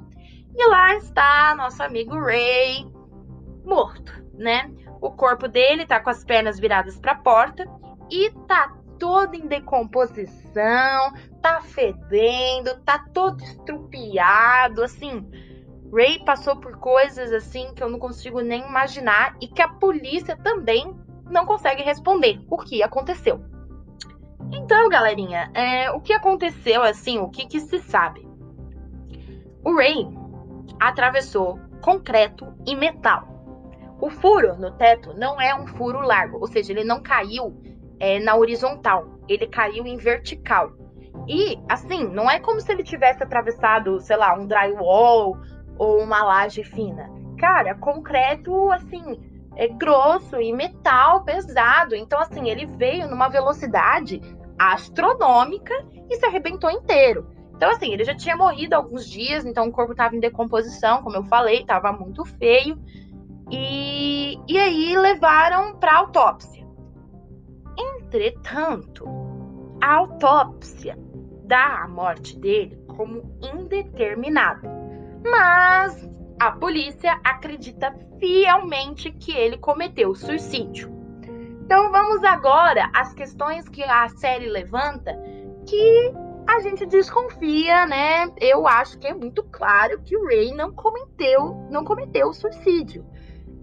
E 0.59 0.69
lá 0.69 0.97
está 0.97 1.55
nosso 1.55 1.83
amigo 1.83 2.19
Ray 2.19 2.91
morto, 3.63 4.25
né? 4.33 4.71
O 5.03 5.11
corpo 5.11 5.47
dele 5.47 5.87
tá 5.87 6.01
com 6.01 6.09
as 6.09 6.25
pernas 6.25 6.59
viradas 6.59 6.99
para 6.99 7.13
a 7.13 7.17
porta 7.17 7.65
e 8.11 8.31
tá 8.49 8.75
todo 8.99 9.35
em 9.35 9.47
decomposição, 9.47 11.13
tá 11.43 11.61
fedendo, 11.61 12.81
tá 12.85 13.05
todo 13.13 13.43
estrupiado, 13.43 14.83
assim. 14.83 15.29
Ray 15.93 16.25
passou 16.25 16.57
por 16.57 16.79
coisas 16.79 17.33
assim 17.33 17.75
que 17.75 17.83
eu 17.83 17.91
não 17.91 17.99
consigo 17.99 18.41
nem 18.41 18.67
imaginar 18.67 19.37
e 19.41 19.49
que 19.49 19.61
a 19.61 19.69
polícia 19.69 20.37
também 20.37 20.97
não 21.31 21.45
consegue 21.45 21.83
responder 21.83 22.41
o 22.51 22.57
que 22.57 22.83
aconteceu. 22.83 23.45
Então, 24.53 24.89
galerinha, 24.89 25.51
é, 25.55 25.91
o 25.91 26.01
que 26.01 26.13
aconteceu, 26.13 26.83
assim, 26.83 27.19
o 27.19 27.29
que, 27.29 27.47
que 27.47 27.61
se 27.61 27.79
sabe? 27.81 28.27
O 29.65 29.75
Ray 29.75 30.07
atravessou 30.81 31.59
concreto 31.81 32.55
e 32.67 32.75
metal. 32.75 33.37
O 34.01 34.11
furo 34.11 34.57
no 34.57 34.73
teto 34.73 35.15
não 35.15 35.41
é 35.41 35.55
um 35.55 35.67
furo 35.67 36.01
largo, 36.01 36.39
ou 36.39 36.47
seja, 36.47 36.73
ele 36.73 36.85
não 36.85 37.03
caiu 37.03 37.57
é, 37.99 38.19
na 38.19 38.37
horizontal, 38.37 39.19
ele 39.29 39.47
caiu 39.47 39.87
em 39.87 39.97
vertical. 39.97 40.73
E, 41.27 41.59
assim, 41.69 42.05
não 42.05 42.31
é 42.31 42.39
como 42.39 42.61
se 42.61 42.71
ele 42.71 42.83
tivesse 42.83 43.23
atravessado, 43.23 44.01
sei 44.01 44.17
lá, 44.17 44.35
um 44.35 44.47
drywall 44.47 45.37
ou 45.79 46.03
uma 46.03 46.23
laje 46.23 46.63
fina. 46.63 47.11
Cara, 47.39 47.75
concreto, 47.75 48.71
assim, 48.71 49.19
é 49.57 49.69
grosso 49.69 50.41
e 50.41 50.53
metal 50.53 51.25
pesado. 51.25 51.95
Então, 51.95 52.21
assim, 52.21 52.49
ele 52.49 52.67
veio 52.67 53.09
numa 53.09 53.29
velocidade 53.29 54.21
astronômica 54.59 55.75
e 56.09 56.17
se 56.17 56.27
arrebentou 56.27 56.71
inteiro. 56.71 57.27
Então, 57.57 57.71
assim, 57.71 57.93
ele 57.93 58.05
já 58.05 58.15
tinha 58.15 58.37
morrido 58.37 58.75
há 58.75 58.79
alguns 58.79 59.09
dias, 59.09 59.45
então 59.47 59.67
o 59.67 59.73
corpo 59.73 59.93
estava 59.93 60.15
em 60.15 60.21
decomposição, 60.21 61.03
como 61.03 61.17
eu 61.17 61.25
falei, 61.25 61.61
estava 61.61 61.91
muito 61.91 62.25
feio. 62.25 62.79
E, 63.51 64.39
e 64.47 64.59
aí 64.59 64.97
levaram 64.97 65.77
para 65.77 65.97
autópsia. 65.97 66.67
Entretanto, 67.79 69.07
a 69.83 69.95
autópsia 69.95 70.99
dá 71.45 71.83
a 71.83 71.89
morte 71.89 72.39
dele 72.39 72.79
como 72.89 73.23
indeterminada. 73.41 74.69
Mas 75.25 76.09
a 76.39 76.53
polícia 76.53 77.19
acredita 77.25 77.95
fielmente 78.19 79.11
que 79.13 79.33
ele 79.33 79.57
cometeu 79.57 80.15
suicídio. 80.15 80.95
Então 81.65 81.91
vamos 81.91 82.23
agora 82.23 82.91
às 82.95 83.13
questões 83.15 83.69
que 83.69 83.83
a 83.83 84.09
série 84.09 84.49
levanta 84.49 85.13
que 85.67 86.13
a 86.47 86.61
gente 86.61 86.87
desconfia, 86.87 87.87
né? 87.87 88.31
Eu 88.41 88.67
acho 88.67 88.99
que 88.99 89.07
é 89.07 89.15
muito 89.15 89.43
claro 89.43 90.01
que 90.03 90.17
o 90.17 90.25
Ray 90.25 90.55
não 90.55 90.73
cometeu, 90.73 91.67
não 91.71 91.85
cometeu 91.85 92.33
suicídio. 92.33 93.05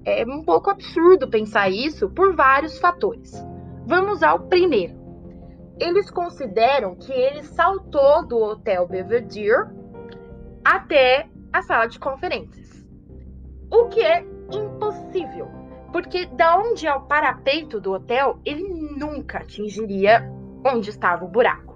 É 0.06 0.26
um 0.26 0.44
pouco 0.44 0.70
absurdo 0.70 1.30
pensar 1.30 1.70
isso 1.70 2.10
por 2.10 2.36
vários 2.36 2.78
fatores. 2.78 3.34
Vamos 3.86 4.22
ao 4.22 4.40
primeiro. 4.40 5.02
Eles 5.80 6.12
consideram 6.12 6.96
que 6.96 7.12
ele 7.12 7.44
saltou 7.44 8.26
do 8.28 8.38
hotel 8.38 8.88
Belvedere 8.88 9.70
até 10.64 11.28
a 11.52 11.62
sala 11.62 11.88
de 11.88 12.00
conferências. 12.00 12.86
O 13.72 13.88
que 13.88 14.02
é 14.02 14.26
impossível, 14.52 15.48
porque 15.92 16.26
da 16.26 16.58
onde 16.58 16.86
é 16.86 16.94
o 16.94 17.02
parapeito 17.02 17.80
do 17.80 17.94
hotel, 17.94 18.40
ele 18.46 18.68
nunca 18.98 19.40
atingiria 19.40 20.30
onde 20.66 20.90
estava 20.90 21.26
o 21.26 21.30
buraco. 21.30 21.73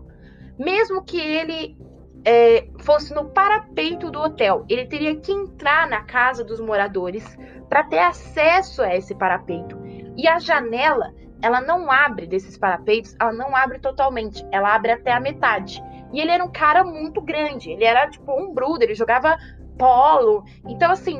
Mesmo 0.57 1.03
que 1.03 1.19
ele 1.19 1.77
é, 2.25 2.67
fosse 2.79 3.13
no 3.13 3.29
parapeito 3.29 4.09
do 4.09 4.19
hotel, 4.19 4.65
ele 4.67 4.85
teria 4.85 5.15
que 5.15 5.31
entrar 5.31 5.87
na 5.87 6.03
casa 6.03 6.43
dos 6.43 6.59
moradores 6.59 7.23
para 7.69 7.83
ter 7.83 7.99
acesso 7.99 8.81
a 8.81 8.95
esse 8.95 9.15
parapeito. 9.15 9.77
E 10.15 10.27
a 10.27 10.39
janela, 10.39 11.13
ela 11.41 11.61
não 11.61 11.91
abre 11.91 12.25
desses 12.25 12.57
parapeitos, 12.57 13.15
ela 13.19 13.31
não 13.31 13.55
abre 13.55 13.79
totalmente, 13.79 14.45
ela 14.51 14.73
abre 14.73 14.91
até 14.91 15.11
a 15.11 15.19
metade. 15.19 15.81
E 16.11 16.19
ele 16.19 16.31
era 16.31 16.43
um 16.43 16.51
cara 16.51 16.83
muito 16.83 17.21
grande. 17.21 17.71
Ele 17.71 17.83
era 17.83 18.09
tipo 18.09 18.31
um 18.31 18.53
brother, 18.53 18.87
ele 18.87 18.95
jogava 18.95 19.37
polo. 19.77 20.43
Então, 20.67 20.91
assim, 20.91 21.17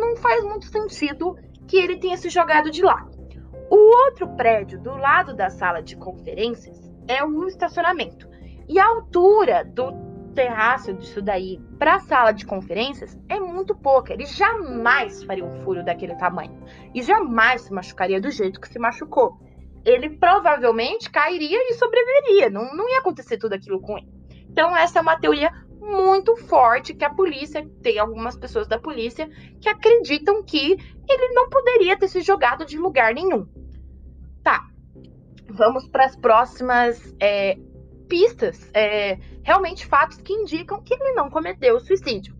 não 0.00 0.16
faz 0.16 0.44
muito 0.44 0.66
sentido 0.66 1.36
que 1.66 1.76
ele 1.76 1.98
tenha 1.98 2.16
se 2.16 2.28
jogado 2.28 2.70
de 2.70 2.82
lá. 2.82 3.06
O 3.70 4.06
outro 4.06 4.28
prédio 4.34 4.80
do 4.80 4.96
lado 4.96 5.34
da 5.34 5.50
sala 5.50 5.82
de 5.82 5.94
conferências 5.96 6.90
é 7.06 7.22
o 7.22 7.46
estacionamento. 7.46 8.28
E 8.68 8.78
a 8.78 8.86
altura 8.86 9.64
do 9.64 9.92
terraço 10.34 10.92
disso 10.92 11.20
daí 11.20 11.60
para 11.78 11.96
a 11.96 12.00
sala 12.00 12.32
de 12.32 12.46
conferências 12.46 13.18
é 13.28 13.40
muito 13.40 13.74
pouca. 13.74 14.12
Ele 14.12 14.26
jamais 14.26 15.24
faria 15.24 15.44
um 15.44 15.62
furo 15.64 15.84
daquele 15.84 16.14
tamanho 16.14 16.62
e 16.94 17.02
jamais 17.02 17.62
se 17.62 17.72
machucaria 17.72 18.20
do 18.20 18.30
jeito 18.30 18.60
que 18.60 18.68
se 18.68 18.78
machucou. 18.78 19.36
Ele 19.84 20.10
provavelmente 20.10 21.10
cairia 21.10 21.58
e 21.70 21.74
sobreviveria. 21.74 22.50
Não, 22.50 22.74
não 22.74 22.88
ia 22.88 22.98
acontecer 22.98 23.38
tudo 23.38 23.54
aquilo 23.54 23.80
com 23.80 23.98
ele. 23.98 24.12
Então 24.48 24.76
essa 24.76 24.98
é 24.98 25.02
uma 25.02 25.18
teoria 25.18 25.50
muito 25.80 26.36
forte 26.36 26.94
que 26.94 27.04
a 27.04 27.14
polícia 27.14 27.68
tem 27.82 27.98
algumas 27.98 28.36
pessoas 28.36 28.68
da 28.68 28.78
polícia 28.78 29.28
que 29.60 29.68
acreditam 29.68 30.44
que 30.44 30.76
ele 31.08 31.34
não 31.34 31.48
poderia 31.48 31.98
ter 31.98 32.08
se 32.08 32.20
jogado 32.20 32.64
de 32.64 32.78
lugar 32.78 33.14
nenhum. 33.14 33.46
Tá. 34.42 34.66
Vamos 35.48 35.88
para 35.88 36.04
as 36.04 36.14
próximas 36.14 37.14
é, 37.18 37.56
pistas, 38.08 38.70
é, 38.74 39.18
realmente 39.42 39.86
fatos 39.86 40.18
que 40.18 40.32
indicam 40.32 40.82
que 40.82 40.94
ele 40.94 41.12
não 41.12 41.30
cometeu 41.30 41.78
suicídio. 41.80 42.34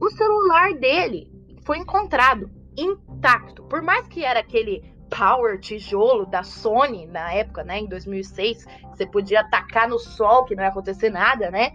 O 0.00 0.10
celular 0.10 0.74
dele 0.74 1.30
foi 1.64 1.78
encontrado 1.78 2.50
intacto, 2.76 3.62
por 3.64 3.82
mais 3.82 4.06
que 4.08 4.24
era 4.24 4.40
aquele 4.40 4.82
power 5.16 5.60
tijolo 5.60 6.26
da 6.26 6.42
Sony 6.42 7.06
na 7.06 7.32
época, 7.32 7.62
né, 7.62 7.78
em 7.78 7.86
2006, 7.86 8.66
você 8.90 9.06
podia 9.06 9.40
atacar 9.40 9.88
no 9.88 9.98
sol 9.98 10.44
que 10.44 10.54
não 10.54 10.62
ia 10.62 10.70
acontecer 10.70 11.10
nada, 11.10 11.50
né? 11.50 11.72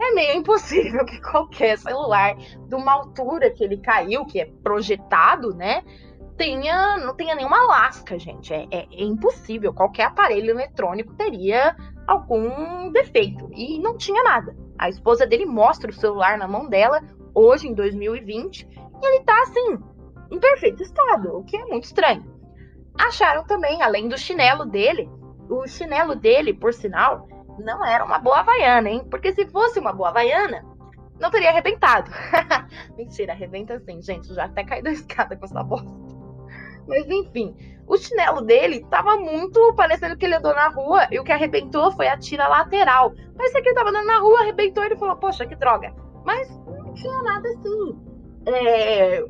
É 0.00 0.14
meio 0.14 0.36
impossível 0.38 1.04
que 1.06 1.20
qualquer 1.20 1.78
celular 1.78 2.36
de 2.36 2.74
uma 2.74 2.92
altura 2.92 3.50
que 3.50 3.64
ele 3.64 3.78
caiu, 3.78 4.26
que 4.26 4.40
é 4.40 4.46
projetado, 4.62 5.54
né, 5.54 5.82
tenha, 6.36 6.98
não 6.98 7.14
tenha 7.14 7.34
nenhuma 7.34 7.66
lasca, 7.66 8.18
gente. 8.18 8.52
É, 8.52 8.66
é, 8.70 8.86
é 8.90 9.02
impossível. 9.02 9.72
Qualquer 9.72 10.04
aparelho 10.04 10.50
eletrônico 10.50 11.14
teria 11.14 11.76
algum 12.06 12.90
defeito. 12.90 13.48
E 13.52 13.78
não 13.78 13.96
tinha 13.96 14.22
nada. 14.22 14.56
A 14.78 14.88
esposa 14.88 15.26
dele 15.26 15.46
mostra 15.46 15.90
o 15.90 15.94
celular 15.94 16.36
na 16.38 16.48
mão 16.48 16.68
dela, 16.68 17.00
hoje 17.34 17.68
em 17.68 17.74
2020, 17.74 18.62
e 18.62 19.06
ele 19.06 19.24
tá 19.24 19.40
assim, 19.42 19.78
em 20.30 20.38
perfeito 20.38 20.82
estado, 20.82 21.36
o 21.36 21.44
que 21.44 21.56
é 21.56 21.64
muito 21.64 21.84
estranho. 21.84 22.24
Acharam 22.98 23.44
também, 23.44 23.82
além 23.82 24.08
do 24.08 24.18
chinelo 24.18 24.64
dele, 24.64 25.08
o 25.48 25.66
chinelo 25.66 26.14
dele, 26.14 26.52
por 26.52 26.72
sinal, 26.74 27.26
não 27.58 27.84
era 27.84 28.04
uma 28.04 28.18
boa 28.18 28.40
havaiana, 28.40 28.88
hein? 28.88 29.06
Porque 29.10 29.32
se 29.32 29.46
fosse 29.46 29.78
uma 29.78 29.92
boa 29.92 30.08
havaiana, 30.08 30.64
não 31.20 31.30
teria 31.30 31.50
arrebentado. 31.50 32.10
Mentira, 32.96 33.32
arrebenta 33.32 33.78
sim, 33.80 34.02
gente. 34.02 34.34
já 34.34 34.44
até 34.44 34.64
caí 34.64 34.82
da 34.82 34.90
escada 34.90 35.36
com 35.36 35.44
essa 35.44 35.62
bosta. 35.62 35.90
Mas 36.86 37.08
enfim, 37.08 37.54
o 37.86 37.96
chinelo 37.96 38.42
dele 38.42 38.84
tava 38.88 39.16
muito 39.16 39.74
parecendo 39.74 40.16
que 40.16 40.24
ele 40.24 40.36
andou 40.36 40.54
na 40.54 40.68
rua 40.68 41.06
e 41.10 41.18
o 41.18 41.24
que 41.24 41.32
arrebentou 41.32 41.92
foi 41.92 42.08
a 42.08 42.16
tira 42.16 42.48
lateral. 42.48 43.12
Parecia 43.36 43.62
que 43.62 43.68
ele 43.68 43.74
tava 43.74 43.90
andando 43.90 44.06
na 44.06 44.18
rua, 44.18 44.40
arrebentou 44.40 44.82
e 44.82 44.86
ele 44.86 44.96
falou: 44.96 45.16
Poxa, 45.16 45.46
que 45.46 45.56
droga. 45.56 45.94
Mas 46.24 46.48
não 46.66 46.94
tinha 46.94 47.22
nada 47.22 47.48
assim. 47.48 47.98
É, 48.46 49.24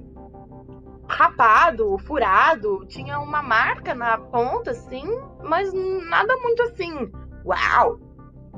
rapado, 1.09 1.99
furado, 1.99 2.85
tinha 2.87 3.19
uma 3.19 3.43
marca 3.43 3.95
na 3.95 4.17
ponta, 4.19 4.71
assim, 4.71 5.05
mas 5.43 5.73
nada 6.09 6.37
muito 6.39 6.63
assim. 6.63 7.11
Uau! 7.45 7.99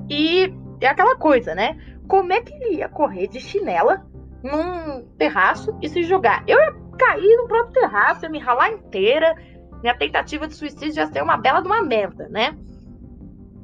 E 0.09 0.53
é 0.81 0.87
aquela 0.87 1.17
coisa, 1.17 1.55
né? 1.55 1.79
Como 2.07 2.33
é 2.33 2.41
que 2.41 2.53
ele 2.55 2.77
ia 2.77 2.89
correr 2.89 3.27
de 3.27 3.41
chinela 3.41 4.07
num 4.43 5.07
terraço 5.17 5.77
e 5.81 5.89
se 5.89 6.03
jogar? 6.03 6.45
Eu 6.47 6.59
ia 6.59 6.84
cair 6.97 7.37
no 7.37 7.47
próprio 7.47 7.73
terraço, 7.73 8.25
ia 8.25 8.31
me 8.31 8.39
ralar 8.39 8.71
inteira 8.71 9.35
minha 9.85 9.95
tentativa 9.95 10.49
de 10.49 10.55
suicídio 10.55 11.03
ia 11.03 11.07
ser 11.09 11.23
uma 11.23 11.37
bela 11.37 11.61
de 11.61 11.67
uma 11.67 11.83
merda, 11.83 12.27
né? 12.31 12.57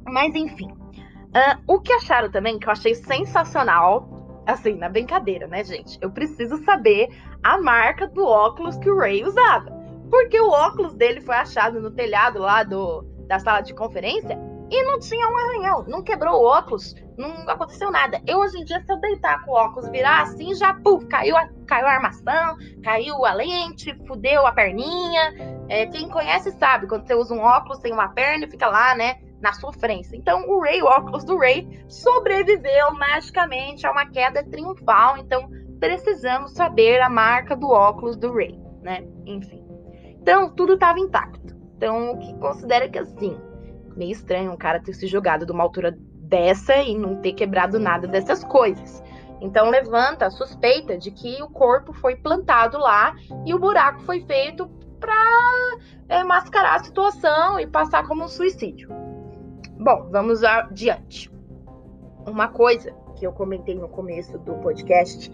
Mas 0.05 0.35
enfim. 0.35 0.71
Uh, 0.71 1.57
o 1.65 1.81
que 1.81 1.91
acharam 1.93 2.29
também, 2.29 2.59
que 2.59 2.67
eu 2.67 2.71
achei 2.71 2.93
sensacional, 2.93 4.43
assim, 4.45 4.75
na 4.75 4.87
brincadeira, 4.87 5.47
né, 5.47 5.63
gente? 5.63 5.97
Eu 5.99 6.11
preciso 6.11 6.63
saber 6.63 7.09
a 7.41 7.59
marca 7.59 8.05
do 8.05 8.23
óculos 8.23 8.77
que 8.77 8.87
o 8.87 8.99
Ray 8.99 9.23
usava. 9.23 9.71
Porque 10.11 10.39
o 10.39 10.51
óculos 10.51 10.93
dele 10.93 11.21
foi 11.21 11.33
achado 11.33 11.81
no 11.81 11.89
telhado 11.89 12.37
lá 12.37 12.61
do, 12.61 13.01
da 13.27 13.39
sala 13.39 13.61
de 13.61 13.73
conferência 13.73 14.37
e 14.71 14.83
não 14.85 14.97
tinha 14.99 15.27
um 15.27 15.37
arranhão, 15.37 15.83
não 15.85 16.01
quebrou 16.01 16.41
o 16.41 16.45
óculos, 16.45 16.95
não 17.17 17.29
aconteceu 17.49 17.91
nada. 17.91 18.21
Eu 18.25 18.39
hoje 18.39 18.57
em 18.57 18.63
dia, 18.63 18.81
se 18.81 18.91
eu 18.91 18.97
deitar 19.01 19.43
com 19.43 19.51
o 19.51 19.53
óculos, 19.53 19.89
virar 19.89 20.21
assim, 20.21 20.55
já 20.55 20.73
puf, 20.73 21.05
caiu 21.07 21.35
a, 21.35 21.49
caiu 21.67 21.87
a 21.87 21.91
armação, 21.91 22.55
caiu 22.81 23.25
a 23.25 23.33
lente, 23.33 23.93
fudeu 24.07 24.47
a 24.47 24.53
perninha. 24.53 25.33
É, 25.67 25.87
quem 25.87 26.07
conhece 26.07 26.53
sabe, 26.53 26.87
quando 26.87 27.05
você 27.05 27.13
usa 27.13 27.33
um 27.33 27.41
óculos, 27.41 27.79
tem 27.79 27.91
uma 27.91 28.07
perna 28.07 28.47
fica 28.47 28.67
lá, 28.67 28.95
né, 28.95 29.17
na 29.41 29.51
sofrência. 29.51 30.15
Então, 30.15 30.47
o 30.47 30.61
Ray, 30.61 30.81
o 30.81 30.85
óculos 30.85 31.25
do 31.25 31.37
Ray, 31.37 31.83
sobreviveu 31.89 32.93
magicamente 32.93 33.85
a 33.85 33.91
uma 33.91 34.05
queda 34.05 34.41
triunfal. 34.41 35.17
Então, 35.17 35.49
precisamos 35.81 36.53
saber 36.53 37.01
a 37.01 37.09
marca 37.09 37.57
do 37.57 37.69
óculos 37.69 38.15
do 38.15 38.33
Ray, 38.33 38.57
né? 38.81 39.03
Enfim. 39.25 39.65
Então, 40.21 40.49
tudo 40.49 40.75
estava 40.75 40.97
intacto. 40.97 41.53
Então, 41.75 42.11
o 42.11 42.19
que 42.19 42.33
considera 42.39 42.87
que 42.87 42.99
assim 42.99 43.50
meio 43.95 44.11
estranho 44.11 44.51
um 44.51 44.57
cara 44.57 44.79
ter 44.79 44.93
se 44.93 45.07
jogado 45.07 45.45
de 45.45 45.51
uma 45.51 45.63
altura 45.63 45.97
dessa 46.31 46.75
e 46.77 46.97
não 46.97 47.17
ter 47.17 47.33
quebrado 47.33 47.79
nada 47.79 48.07
dessas 48.07 48.43
coisas. 48.43 49.03
Então 49.41 49.69
levanta 49.69 50.27
a 50.27 50.31
suspeita 50.31 50.97
de 50.97 51.11
que 51.11 51.41
o 51.41 51.49
corpo 51.49 51.91
foi 51.93 52.15
plantado 52.15 52.77
lá 52.77 53.15
e 53.45 53.53
o 53.53 53.59
buraco 53.59 54.01
foi 54.01 54.21
feito 54.21 54.67
para 54.99 55.77
é, 56.07 56.23
mascarar 56.23 56.75
a 56.75 56.83
situação 56.83 57.59
e 57.59 57.65
passar 57.65 58.07
como 58.07 58.23
um 58.23 58.27
suicídio. 58.27 58.89
Bom, 59.79 60.07
vamos 60.11 60.43
adiante. 60.43 61.31
Uma 62.27 62.47
coisa 62.47 62.93
que 63.15 63.25
eu 63.25 63.33
comentei 63.33 63.73
no 63.73 63.89
começo 63.89 64.37
do 64.37 64.53
podcast 64.55 65.31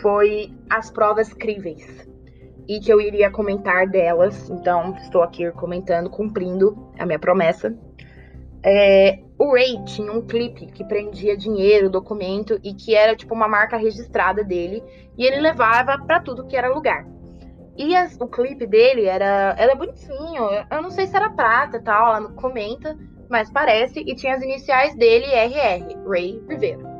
foi 0.00 0.50
as 0.70 0.90
provas 0.90 1.32
críveis 1.34 2.08
e 2.66 2.80
que 2.80 2.90
eu 2.90 3.00
iria 3.00 3.30
comentar 3.30 3.86
delas. 3.86 4.48
Então, 4.48 4.94
estou 4.96 5.22
aqui 5.22 5.50
comentando, 5.52 6.08
cumprindo 6.08 6.90
a 6.98 7.04
minha 7.04 7.18
promessa 7.18 7.76
é, 8.64 9.18
o 9.38 9.52
Ray 9.52 9.82
tinha 9.84 10.12
um 10.12 10.22
clipe 10.22 10.66
que 10.66 10.84
prendia 10.84 11.36
dinheiro, 11.36 11.90
documento 11.90 12.60
e 12.62 12.72
que 12.72 12.94
era 12.94 13.16
tipo 13.16 13.34
uma 13.34 13.48
marca 13.48 13.76
registrada 13.76 14.44
dele 14.44 14.82
e 15.18 15.24
ele 15.24 15.40
levava 15.40 15.98
para 15.98 16.20
tudo 16.20 16.46
que 16.46 16.56
era 16.56 16.72
lugar. 16.72 17.06
E 17.76 17.96
as, 17.96 18.16
o 18.20 18.28
clipe 18.28 18.66
dele 18.66 19.06
era, 19.06 19.54
era 19.58 19.74
bonitinho, 19.74 20.44
eu 20.70 20.82
não 20.82 20.90
sei 20.90 21.06
se 21.06 21.16
era 21.16 21.30
prata 21.30 21.78
e 21.78 21.82
tal, 21.82 22.14
ela 22.14 22.32
comenta, 22.32 22.96
mas 23.28 23.50
parece, 23.50 24.00
e 24.00 24.14
tinha 24.14 24.34
as 24.34 24.42
iniciais 24.42 24.94
dele, 24.94 25.24
RR, 25.26 26.08
Ray 26.08 26.40
Rivera. 26.48 26.92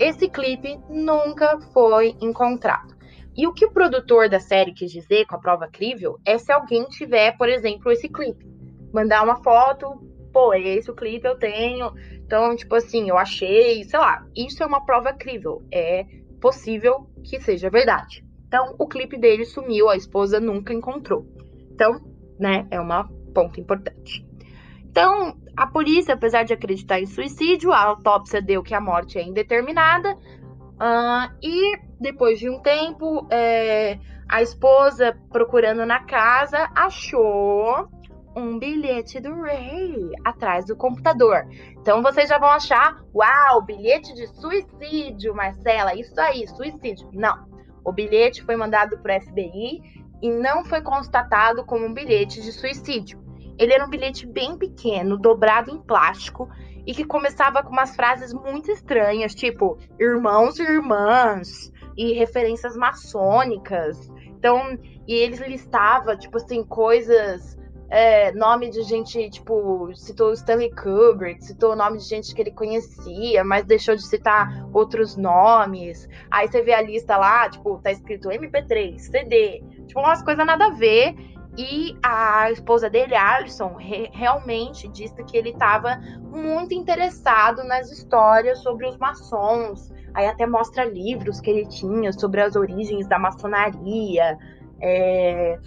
Esse 0.00 0.28
clipe 0.28 0.80
nunca 0.88 1.60
foi 1.72 2.16
encontrado. 2.20 2.94
E 3.36 3.46
o 3.46 3.52
que 3.52 3.66
o 3.66 3.70
produtor 3.70 4.28
da 4.28 4.40
série 4.40 4.72
quis 4.72 4.90
dizer 4.90 5.26
com 5.26 5.36
a 5.36 5.40
prova 5.40 5.68
crível 5.68 6.18
é 6.24 6.38
se 6.38 6.50
alguém 6.50 6.84
tiver, 6.86 7.36
por 7.36 7.48
exemplo, 7.48 7.92
esse 7.92 8.08
clipe. 8.08 8.46
Mandar 8.92 9.22
uma 9.22 9.42
foto 9.42 10.00
pô, 10.34 10.52
é 10.52 10.60
esse 10.60 10.90
o 10.90 10.94
clipe 10.94 11.26
eu 11.26 11.38
tenho. 11.38 11.92
Então, 12.26 12.54
tipo 12.56 12.74
assim, 12.74 13.08
eu 13.08 13.16
achei, 13.16 13.84
sei 13.84 13.98
lá, 13.98 14.26
isso 14.36 14.62
é 14.62 14.66
uma 14.66 14.84
prova 14.84 15.14
crível. 15.14 15.62
É 15.72 16.04
possível 16.40 17.08
que 17.22 17.40
seja 17.40 17.70
verdade. 17.70 18.24
Então, 18.48 18.74
o 18.78 18.86
clipe 18.88 19.16
dele 19.16 19.44
sumiu, 19.44 19.88
a 19.88 19.96
esposa 19.96 20.40
nunca 20.40 20.74
encontrou. 20.74 21.24
Então, 21.72 21.92
né, 22.38 22.66
é 22.70 22.80
uma 22.80 23.08
ponto 23.32 23.60
importante. 23.60 24.26
Então, 24.84 25.36
a 25.56 25.66
polícia, 25.66 26.14
apesar 26.14 26.44
de 26.44 26.52
acreditar 26.52 27.00
em 27.00 27.06
suicídio, 27.06 27.72
a 27.72 27.82
autópsia 27.82 28.42
deu 28.42 28.62
que 28.62 28.74
a 28.74 28.80
morte 28.80 29.18
é 29.18 29.22
indeterminada. 29.22 30.14
Uh, 30.14 31.34
e 31.42 31.78
depois 32.00 32.38
de 32.38 32.48
um 32.48 32.60
tempo, 32.60 33.26
é, 33.30 33.98
a 34.28 34.42
esposa, 34.42 35.16
procurando 35.30 35.84
na 35.86 36.00
casa, 36.04 36.68
achou 36.74 37.88
um 38.36 38.58
bilhete 38.58 39.20
do 39.20 39.42
Ray 39.42 40.10
atrás 40.24 40.66
do 40.66 40.76
computador. 40.76 41.46
Então 41.80 42.02
vocês 42.02 42.28
já 42.28 42.38
vão 42.38 42.50
achar, 42.50 43.02
uau, 43.14 43.62
bilhete 43.62 44.12
de 44.14 44.26
suicídio, 44.38 45.34
Marcela, 45.34 45.94
isso 45.94 46.18
aí, 46.20 46.46
suicídio. 46.48 47.08
Não. 47.12 47.46
O 47.84 47.92
bilhete 47.92 48.42
foi 48.42 48.56
mandado 48.56 48.98
para 48.98 49.18
o 49.18 49.20
FBI 49.20 49.80
e 50.22 50.30
não 50.30 50.64
foi 50.64 50.80
constatado 50.80 51.64
como 51.64 51.86
um 51.86 51.92
bilhete 51.92 52.40
de 52.40 52.50
suicídio. 52.50 53.22
Ele 53.58 53.72
era 53.72 53.84
um 53.84 53.90
bilhete 53.90 54.26
bem 54.26 54.56
pequeno, 54.56 55.16
dobrado 55.16 55.70
em 55.70 55.80
plástico 55.80 56.48
e 56.86 56.94
que 56.94 57.04
começava 57.04 57.62
com 57.62 57.70
umas 57.70 57.94
frases 57.94 58.32
muito 58.32 58.70
estranhas, 58.70 59.34
tipo 59.34 59.78
irmãos 59.98 60.58
e 60.58 60.62
irmãs 60.62 61.72
e 61.96 62.12
referências 62.14 62.76
maçônicas. 62.76 64.10
Então, 64.26 64.78
e 65.06 65.14
eles 65.14 65.40
listava 65.40 66.16
tipo 66.16 66.36
assim 66.36 66.64
coisas 66.64 67.56
é, 67.88 68.32
nome 68.32 68.70
de 68.70 68.82
gente, 68.82 69.30
tipo, 69.30 69.90
citou 69.94 70.32
Stanley 70.32 70.70
Kubrick, 70.74 71.44
citou 71.44 71.72
o 71.72 71.76
nome 71.76 71.98
de 71.98 72.04
gente 72.04 72.34
que 72.34 72.42
ele 72.42 72.50
conhecia, 72.50 73.44
mas 73.44 73.64
deixou 73.64 73.94
de 73.94 74.06
citar 74.06 74.66
outros 74.72 75.16
nomes. 75.16 76.08
Aí 76.30 76.48
você 76.48 76.62
vê 76.62 76.72
a 76.72 76.82
lista 76.82 77.16
lá, 77.16 77.48
tipo, 77.48 77.78
tá 77.78 77.92
escrito 77.92 78.28
MP3, 78.28 78.98
CD, 78.98 79.62
tipo, 79.86 80.00
umas 80.00 80.22
coisas 80.22 80.44
nada 80.44 80.66
a 80.66 80.70
ver. 80.70 81.14
E 81.56 81.96
a 82.02 82.50
esposa 82.50 82.90
dele, 82.90 83.14
Alison, 83.14 83.74
re 83.74 84.10
realmente 84.12 84.88
disse 84.88 85.22
que 85.22 85.36
ele 85.36 85.50
estava 85.50 86.00
muito 86.20 86.74
interessado 86.74 87.62
nas 87.62 87.92
histórias 87.92 88.58
sobre 88.58 88.88
os 88.88 88.96
maçons. 88.96 89.92
Aí 90.12 90.26
até 90.26 90.46
mostra 90.46 90.84
livros 90.84 91.40
que 91.40 91.50
ele 91.50 91.66
tinha 91.66 92.12
sobre 92.12 92.40
as 92.40 92.56
origens 92.56 93.06
da 93.06 93.20
maçonaria. 93.20 94.36
É, 94.86 95.58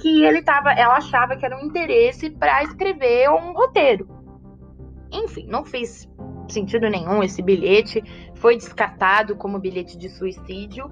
que 0.00 0.24
ele 0.24 0.42
tava, 0.42 0.72
ela 0.72 0.96
achava 0.96 1.36
que 1.36 1.46
era 1.46 1.56
um 1.56 1.66
interesse 1.66 2.28
para 2.28 2.64
escrever 2.64 3.30
um 3.30 3.52
roteiro. 3.52 4.08
Enfim, 5.12 5.46
não 5.46 5.64
fez 5.64 6.10
sentido 6.48 6.90
nenhum 6.90 7.22
esse 7.22 7.40
bilhete, 7.40 8.02
foi 8.34 8.56
descartado 8.56 9.36
como 9.36 9.60
bilhete 9.60 9.96
de 9.96 10.08
suicídio. 10.08 10.90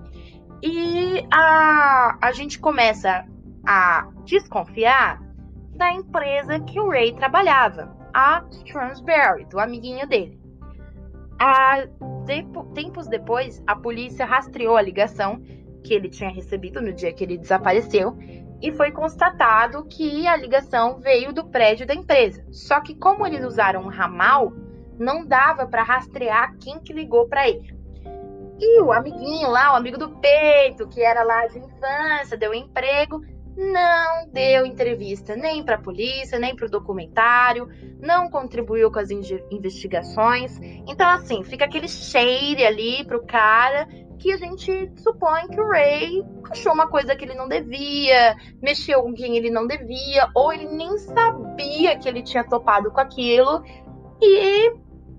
E 0.62 1.26
a, 1.32 2.16
a 2.22 2.30
gente 2.30 2.60
começa 2.60 3.26
a 3.66 4.08
desconfiar 4.24 5.20
da 5.74 5.92
empresa 5.92 6.60
que 6.60 6.78
o 6.78 6.88
Ray 6.88 7.12
trabalhava, 7.14 7.96
a 8.14 8.44
Stransberry, 8.48 9.44
do 9.46 9.58
amiguinho 9.58 10.06
dele. 10.06 10.40
A, 11.40 11.84
tempos 12.74 13.08
depois, 13.08 13.60
a 13.66 13.74
polícia 13.74 14.24
rastreou 14.24 14.76
a 14.76 14.82
ligação 14.82 15.42
que 15.82 15.94
ele 15.94 16.08
tinha 16.08 16.30
recebido 16.30 16.80
no 16.80 16.92
dia 16.92 17.12
que 17.12 17.24
ele 17.24 17.38
desapareceu 17.38 18.16
e 18.62 18.70
foi 18.72 18.92
constatado 18.92 19.84
que 19.84 20.26
a 20.26 20.36
ligação 20.36 21.00
veio 21.00 21.32
do 21.32 21.44
prédio 21.44 21.86
da 21.86 21.94
empresa. 21.94 22.44
Só 22.50 22.80
que 22.80 22.94
como 22.94 23.26
eles 23.26 23.44
usaram 23.44 23.82
um 23.82 23.88
ramal, 23.88 24.52
não 24.98 25.26
dava 25.26 25.66
para 25.66 25.82
rastrear 25.82 26.56
quem 26.58 26.78
que 26.78 26.92
ligou 26.92 27.26
para 27.26 27.48
ele. 27.48 27.74
E 28.60 28.80
o 28.80 28.92
amiguinho 28.92 29.50
lá, 29.50 29.72
o 29.72 29.76
amigo 29.76 29.98
do 29.98 30.10
peito, 30.20 30.86
que 30.86 31.02
era 31.02 31.24
lá 31.24 31.48
de 31.48 31.58
infância, 31.58 32.36
deu 32.36 32.54
emprego, 32.54 33.20
não 33.56 34.28
deu 34.32 34.64
entrevista 34.64 35.34
nem 35.34 35.64
para 35.64 35.74
a 35.74 35.80
polícia, 35.80 36.38
nem 36.38 36.54
para 36.54 36.66
o 36.66 36.70
documentário, 36.70 37.68
não 38.00 38.30
contribuiu 38.30 38.90
com 38.92 39.00
as 39.00 39.10
investigações. 39.10 40.56
Então, 40.86 41.08
assim, 41.08 41.42
fica 41.42 41.64
aquele 41.64 41.88
cheire 41.88 42.64
ali 42.64 43.04
pro 43.04 43.26
cara 43.26 43.88
que 44.22 44.32
a 44.32 44.36
gente 44.36 44.92
supõe 44.98 45.48
que 45.48 45.60
o 45.60 45.68
Ray 45.68 46.24
achou 46.48 46.72
uma 46.72 46.86
coisa 46.86 47.16
que 47.16 47.24
ele 47.24 47.34
não 47.34 47.48
devia, 47.48 48.36
mexeu 48.62 49.02
com 49.02 49.12
quem 49.12 49.36
ele 49.36 49.50
não 49.50 49.66
devia, 49.66 50.30
ou 50.32 50.52
ele 50.52 50.66
nem 50.66 50.96
sabia 50.98 51.98
que 51.98 52.08
ele 52.08 52.22
tinha 52.22 52.44
topado 52.44 52.92
com 52.92 53.00
aquilo 53.00 53.64
e 54.22 54.72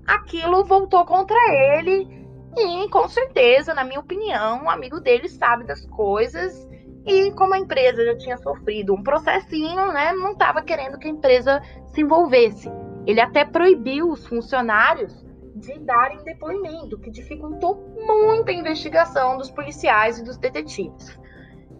aquilo 0.07 0.63
voltou 0.63 1.05
contra 1.05 1.37
ele. 1.51 2.07
E 2.55 2.87
com 2.89 3.09
certeza, 3.09 3.73
na 3.73 3.83
minha 3.83 3.99
opinião, 3.99 4.63
um 4.63 4.69
amigo 4.69 5.01
dele 5.01 5.27
sabe 5.27 5.65
das 5.65 5.85
coisas 5.87 6.65
e 7.05 7.29
como 7.31 7.55
a 7.55 7.59
empresa 7.59 8.05
já 8.05 8.17
tinha 8.17 8.37
sofrido 8.37 8.93
um 8.93 9.03
processinho, 9.03 9.91
né, 9.91 10.13
não 10.13 10.31
estava 10.31 10.61
querendo 10.61 10.97
que 10.97 11.07
a 11.07 11.11
empresa 11.11 11.61
se 11.87 12.01
envolvesse. 12.01 12.71
Ele 13.05 13.19
até 13.19 13.43
proibiu 13.43 14.09
os 14.09 14.25
funcionários 14.25 15.22
de 15.63 15.79
darem 15.79 16.23
depoimento, 16.23 16.99
que 16.99 17.09
dificultou 17.09 17.75
muito 18.05 18.49
a 18.49 18.53
investigação 18.53 19.37
dos 19.37 19.49
policiais 19.49 20.19
e 20.19 20.23
dos 20.23 20.37
detetives. 20.37 21.17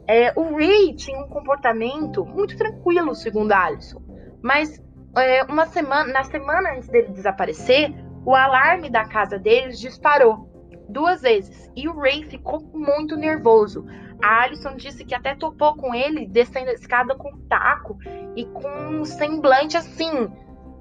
É, 0.07 0.33
o 0.37 0.55
Ray 0.55 0.95
tinha 0.95 1.17
um 1.19 1.27
comportamento 1.27 2.25
muito 2.25 2.57
tranquilo, 2.57 3.13
segundo 3.13 3.51
Alison, 3.51 4.01
mas 4.41 4.81
é, 5.17 5.43
uma 5.43 5.65
semana, 5.65 6.11
na 6.11 6.23
semana 6.23 6.73
antes 6.75 6.89
dele 6.89 7.09
desaparecer, 7.09 7.93
o 8.25 8.33
alarme 8.33 8.89
da 8.89 9.05
casa 9.05 9.37
deles 9.37 9.79
disparou 9.79 10.49
duas 10.89 11.21
vezes 11.21 11.69
e 11.75 11.87
o 11.87 11.97
Ray 11.97 12.23
ficou 12.23 12.61
muito 12.73 13.15
nervoso. 13.15 13.85
A 14.21 14.43
Alison 14.43 14.75
disse 14.75 15.03
que 15.03 15.13
até 15.13 15.35
topou 15.35 15.75
com 15.75 15.93
ele 15.93 16.25
descendo 16.25 16.69
a 16.69 16.73
escada 16.73 17.15
com 17.15 17.29
um 17.29 17.39
taco 17.47 17.97
e 18.35 18.45
com 18.45 18.69
um 18.89 19.05
semblante 19.05 19.75
assim, 19.75 20.29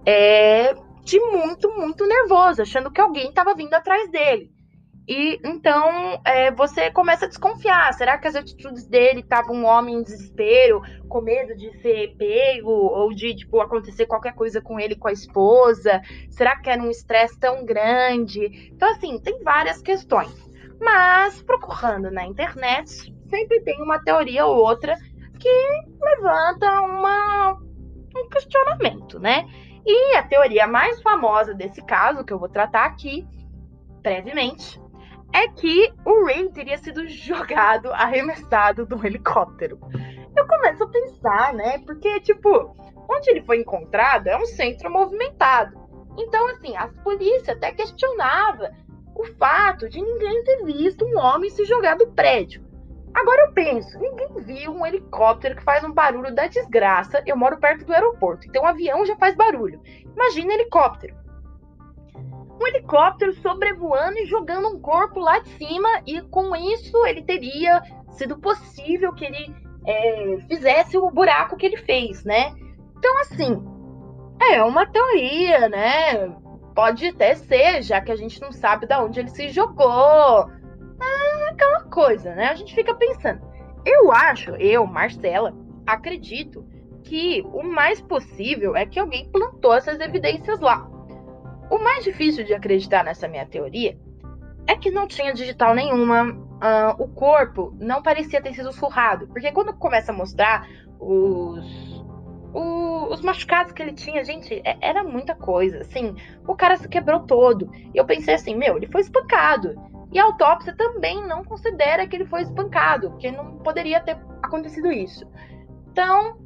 é, 0.07 0.75
de 1.05 1.19
muito, 1.21 1.71
muito 1.71 2.07
nervoso, 2.07 2.63
achando 2.63 2.91
que 2.91 3.01
alguém 3.01 3.29
estava 3.29 3.55
vindo 3.55 3.75
atrás 3.75 4.11
dele. 4.11 4.51
E 5.09 5.41
então 5.45 6.21
é, 6.25 6.53
você 6.53 6.91
começa 6.91 7.25
a 7.25 7.29
desconfiar. 7.29 7.93
Será 7.95 8.19
que 8.19 8.29
as 8.29 8.37
atitudes 8.37 8.87
dele 8.87 9.21
estavam 9.21 9.57
um 9.57 9.65
homem 9.65 9.97
em 9.97 10.03
desespero, 10.03 10.81
com 11.09 11.21
medo 11.21 11.57
de 11.57 11.77
ser 11.81 12.15
pego 12.17 12.71
ou 12.71 13.13
de 13.13 13.35
tipo 13.35 13.61
acontecer 13.61 14.07
qualquer 14.07 14.35
coisa 14.35 14.61
com 14.61 14.79
ele 14.79 14.95
com 14.95 15.09
a 15.09 15.13
esposa? 15.13 16.01
Será 16.31 16.57
que 16.57 16.71
era 16.71 16.81
um 16.81 16.91
estresse 16.91 17.39
tão 17.39 17.65
grande? 17.65 18.71
Então 18.73 18.89
assim 18.91 19.19
tem 19.19 19.43
várias 19.43 19.83
questões. 19.83 20.33
Mas 20.81 21.43
procurando 21.43 22.11
na 22.11 22.25
internet 22.25 23.13
sempre 23.29 23.61
tem 23.63 23.83
uma 23.83 23.99
teoria 24.03 24.47
ou 24.47 24.57
outra 24.57 24.97
que 25.41 25.49
levanta 26.01 26.81
uma, 26.83 27.55
um 28.17 28.29
questionamento, 28.29 29.19
né? 29.19 29.45
E 29.85 30.17
a 30.17 30.23
teoria 30.23 30.67
mais 30.67 31.03
famosa 31.03 31.55
desse 31.55 31.83
caso, 31.83 32.25
que 32.25 32.33
eu 32.33 32.39
vou 32.39 32.49
tratar 32.49 32.85
aqui 32.85 33.27
brevemente, 34.01 34.81
é 35.33 35.49
que 35.49 35.93
o 36.05 36.27
Ray 36.27 36.49
teria 36.51 36.79
sido 36.79 37.07
jogado, 37.09 37.93
arremessado 37.93 38.87
do 38.87 39.05
helicóptero. 39.05 39.79
Eu 40.37 40.47
começo 40.47 40.85
a 40.85 40.89
pensar, 40.89 41.55
né? 41.55 41.79
Porque, 41.79 42.21
tipo, 42.21 42.77
onde 43.09 43.31
ele 43.31 43.43
foi 43.43 43.59
encontrado 43.59 44.29
é 44.29 44.37
um 44.37 44.47
centro 44.47 44.91
movimentado. 44.91 45.81
Então, 46.19 46.47
assim, 46.49 46.77
a 46.77 46.89
polícia 46.89 47.55
até 47.55 47.73
questionava 47.73 48.71
o 49.15 49.25
fato 49.25 49.89
de 49.89 50.01
ninguém 50.01 50.43
ter 50.45 50.65
visto 50.65 51.05
um 51.05 51.19
homem 51.19 51.51
se 51.51 51.65
jogar 51.65 51.97
do 51.97 52.09
prédio. 52.09 52.65
Agora 53.15 53.47
eu 53.47 53.53
penso, 53.53 53.99
ninguém 53.99 54.29
viu 54.39 54.73
um 54.73 54.87
helicóptero 54.87 55.57
que 55.57 55.63
faz 55.63 55.85
um 55.85 55.93
barulho 55.93 56.35
da 56.35 56.47
desgraça. 56.47 57.23
Eu 57.27 57.37
moro 57.37 57.59
perto 57.59 57.85
do 57.85 57.93
aeroporto, 57.93 58.47
então 58.47 58.63
um 58.63 58.67
avião 58.67 59.05
já 59.05 59.17
faz 59.17 59.35
barulho. 59.35 59.81
Imagina 60.15 60.55
helicóptero. 60.55 61.15
Um 62.61 62.67
helicóptero 62.67 63.35
sobrevoando 63.35 64.19
e 64.19 64.27
jogando 64.27 64.69
um 64.69 64.81
corpo 64.81 65.21
lá 65.21 65.39
de 65.41 65.49
cima, 65.51 65.89
e 66.07 66.23
com 66.23 66.55
isso 66.57 67.07
ele 67.07 67.23
teria 67.23 67.83
sido 68.11 68.39
possível 68.39 69.13
que 69.13 69.25
ele 69.25 69.55
é, 69.87 70.39
fizesse 70.49 70.97
o 70.97 71.11
buraco 71.11 71.57
que 71.57 71.67
ele 71.67 71.77
fez, 71.79 72.25
né? 72.25 72.55
Então, 72.97 73.19
assim, 73.21 73.63
é 74.51 74.63
uma 74.63 74.87
teoria, 74.87 75.69
né? 75.69 76.29
Pode 76.75 77.09
até 77.09 77.35
ser, 77.35 77.83
já 77.83 78.01
que 78.01 78.13
a 78.13 78.17
gente 78.17 78.41
não 78.41 78.53
sabe 78.53 78.87
de 78.87 78.95
onde 78.95 79.21
ele 79.21 79.29
se 79.29 79.49
jogou 79.51 80.49
coisa, 81.93 82.35
né? 82.35 82.49
A 82.49 82.55
gente 82.55 82.75
fica 82.75 82.95
pensando. 82.95 83.41
Eu 83.85 84.11
acho, 84.11 84.53
eu, 84.57 84.87
Marcela, 84.87 85.55
acredito 85.87 86.67
que 87.05 87.43
o 87.53 87.63
mais 87.63 88.01
possível 88.01 88.75
é 88.75 88.87
que 88.87 88.99
alguém 88.99 89.29
plantou 89.31 89.75
essas 89.75 90.01
evidências 90.01 90.59
lá. 90.61 90.89
O 91.71 91.79
mais 91.79 92.05
difícil 92.05 92.45
de 92.45 92.55
acreditar 92.55 93.05
nessa 93.05 93.29
minha 93.29 93.47
teoria 93.47 93.99
é 94.67 94.77
que 94.77 94.91
não 94.91 95.07
tinha 95.07 95.35
digital 95.35 95.75
nenhuma, 95.75 96.31
uh, 96.31 97.03
o 97.03 97.09
corpo 97.09 97.77
não 97.79 98.03
parecia 98.03 98.41
ter 98.41 98.55
sido 98.55 98.73
surrado, 98.73 99.27
porque 99.27 99.51
quando 99.51 99.75
começa 99.75 100.13
a 100.13 100.15
mostrar 100.15 100.69
os, 101.01 101.67
os, 102.55 103.11
os 103.11 103.21
machucados 103.23 103.73
que 103.73 103.83
ele 103.83 103.93
tinha, 103.93 104.25
gente, 104.25 104.63
é, 104.65 104.77
era 104.81 105.03
muita 105.03 105.35
coisa, 105.35 105.79
assim, 105.79 106.15
o 106.47 106.55
cara 106.55 106.77
se 106.77 106.89
quebrou 106.89 107.21
todo. 107.21 107.71
E 107.93 107.99
eu 107.99 108.05
pensei 108.05 108.35
assim, 108.35 108.55
meu, 108.55 108.77
ele 108.77 108.87
foi 108.87 109.01
espancado. 109.01 109.75
E 110.13 110.19
a 110.19 110.25
autópsia 110.25 110.75
também 110.77 111.27
não 111.27 111.43
considera 111.43 112.07
que 112.07 112.15
ele 112.15 112.27
foi 112.27 112.43
espancado, 112.43 113.11
porque 113.11 113.31
não 113.31 113.59
poderia 113.59 113.99
ter 114.01 114.19
acontecido 114.43 114.93
isso. 114.93 115.27
Então, 115.91 116.37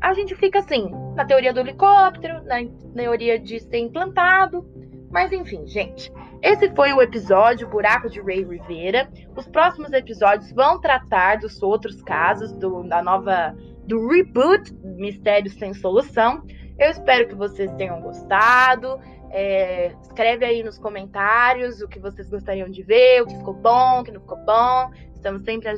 a 0.00 0.12
gente 0.12 0.34
fica 0.34 0.58
assim, 0.58 0.90
na 1.14 1.24
teoria 1.24 1.52
do 1.52 1.60
helicóptero, 1.60 2.44
na 2.44 2.56
teoria 2.94 3.38
de 3.38 3.60
ser 3.60 3.78
implantado. 3.78 4.64
Mas 5.10 5.32
enfim, 5.32 5.66
gente. 5.66 6.12
Esse 6.42 6.70
foi 6.74 6.92
o 6.92 7.02
episódio 7.02 7.68
Buraco 7.68 8.08
de 8.08 8.20
Ray 8.20 8.44
Rivera. 8.44 9.08
Os 9.36 9.48
próximos 9.48 9.92
episódios 9.92 10.52
vão 10.52 10.80
tratar 10.80 11.38
dos 11.38 11.62
outros 11.62 12.02
casos 12.02 12.52
do, 12.52 12.82
da 12.84 13.02
nova 13.02 13.56
do 13.86 14.06
reboot 14.06 14.72
Mistérios 14.84 15.54
sem 15.54 15.72
Solução. 15.72 16.42
Eu 16.78 16.90
espero 16.90 17.26
que 17.26 17.34
vocês 17.34 17.72
tenham 17.72 18.00
gostado. 18.00 19.00
É, 19.30 19.94
escreve 20.02 20.44
aí 20.44 20.62
nos 20.62 20.78
comentários 20.78 21.80
o 21.80 21.88
que 21.88 21.98
vocês 21.98 22.28
gostariam 22.28 22.68
de 22.68 22.82
ver, 22.82 23.22
o 23.22 23.26
que 23.26 23.36
ficou 23.36 23.54
bom, 23.54 24.00
o 24.00 24.04
que 24.04 24.10
não 24.10 24.20
ficou 24.20 24.38
bom. 24.38 24.90
Estamos 25.14 25.42
sempre 25.42 25.68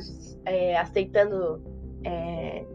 é, 0.45 0.77
aceitando. 0.77 1.61
É, 2.05 2.65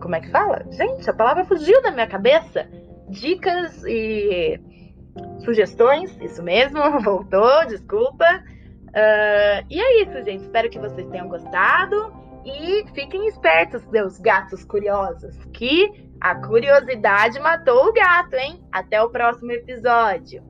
como 0.00 0.14
é 0.14 0.20
que 0.20 0.30
fala? 0.30 0.64
Gente, 0.70 1.08
a 1.08 1.14
palavra 1.14 1.44
fugiu 1.44 1.80
da 1.82 1.90
minha 1.90 2.06
cabeça. 2.06 2.68
Dicas 3.08 3.82
e 3.84 4.60
sugestões, 5.44 6.16
isso 6.20 6.42
mesmo, 6.42 6.80
voltou, 7.00 7.66
desculpa. 7.66 8.24
Uh, 8.88 9.66
e 9.70 9.80
é 9.80 10.02
isso, 10.02 10.22
gente. 10.24 10.42
Espero 10.42 10.70
que 10.70 10.78
vocês 10.78 11.08
tenham 11.08 11.28
gostado. 11.28 12.23
E 12.44 12.84
fiquem 12.94 13.26
espertos, 13.26 13.82
seus 13.90 14.18
gatos 14.18 14.64
curiosos, 14.64 15.34
que 15.52 15.90
a 16.20 16.34
curiosidade 16.34 17.40
matou 17.40 17.88
o 17.88 17.92
gato, 17.92 18.34
hein? 18.34 18.62
Até 18.70 19.02
o 19.02 19.08
próximo 19.08 19.52
episódio. 19.52 20.42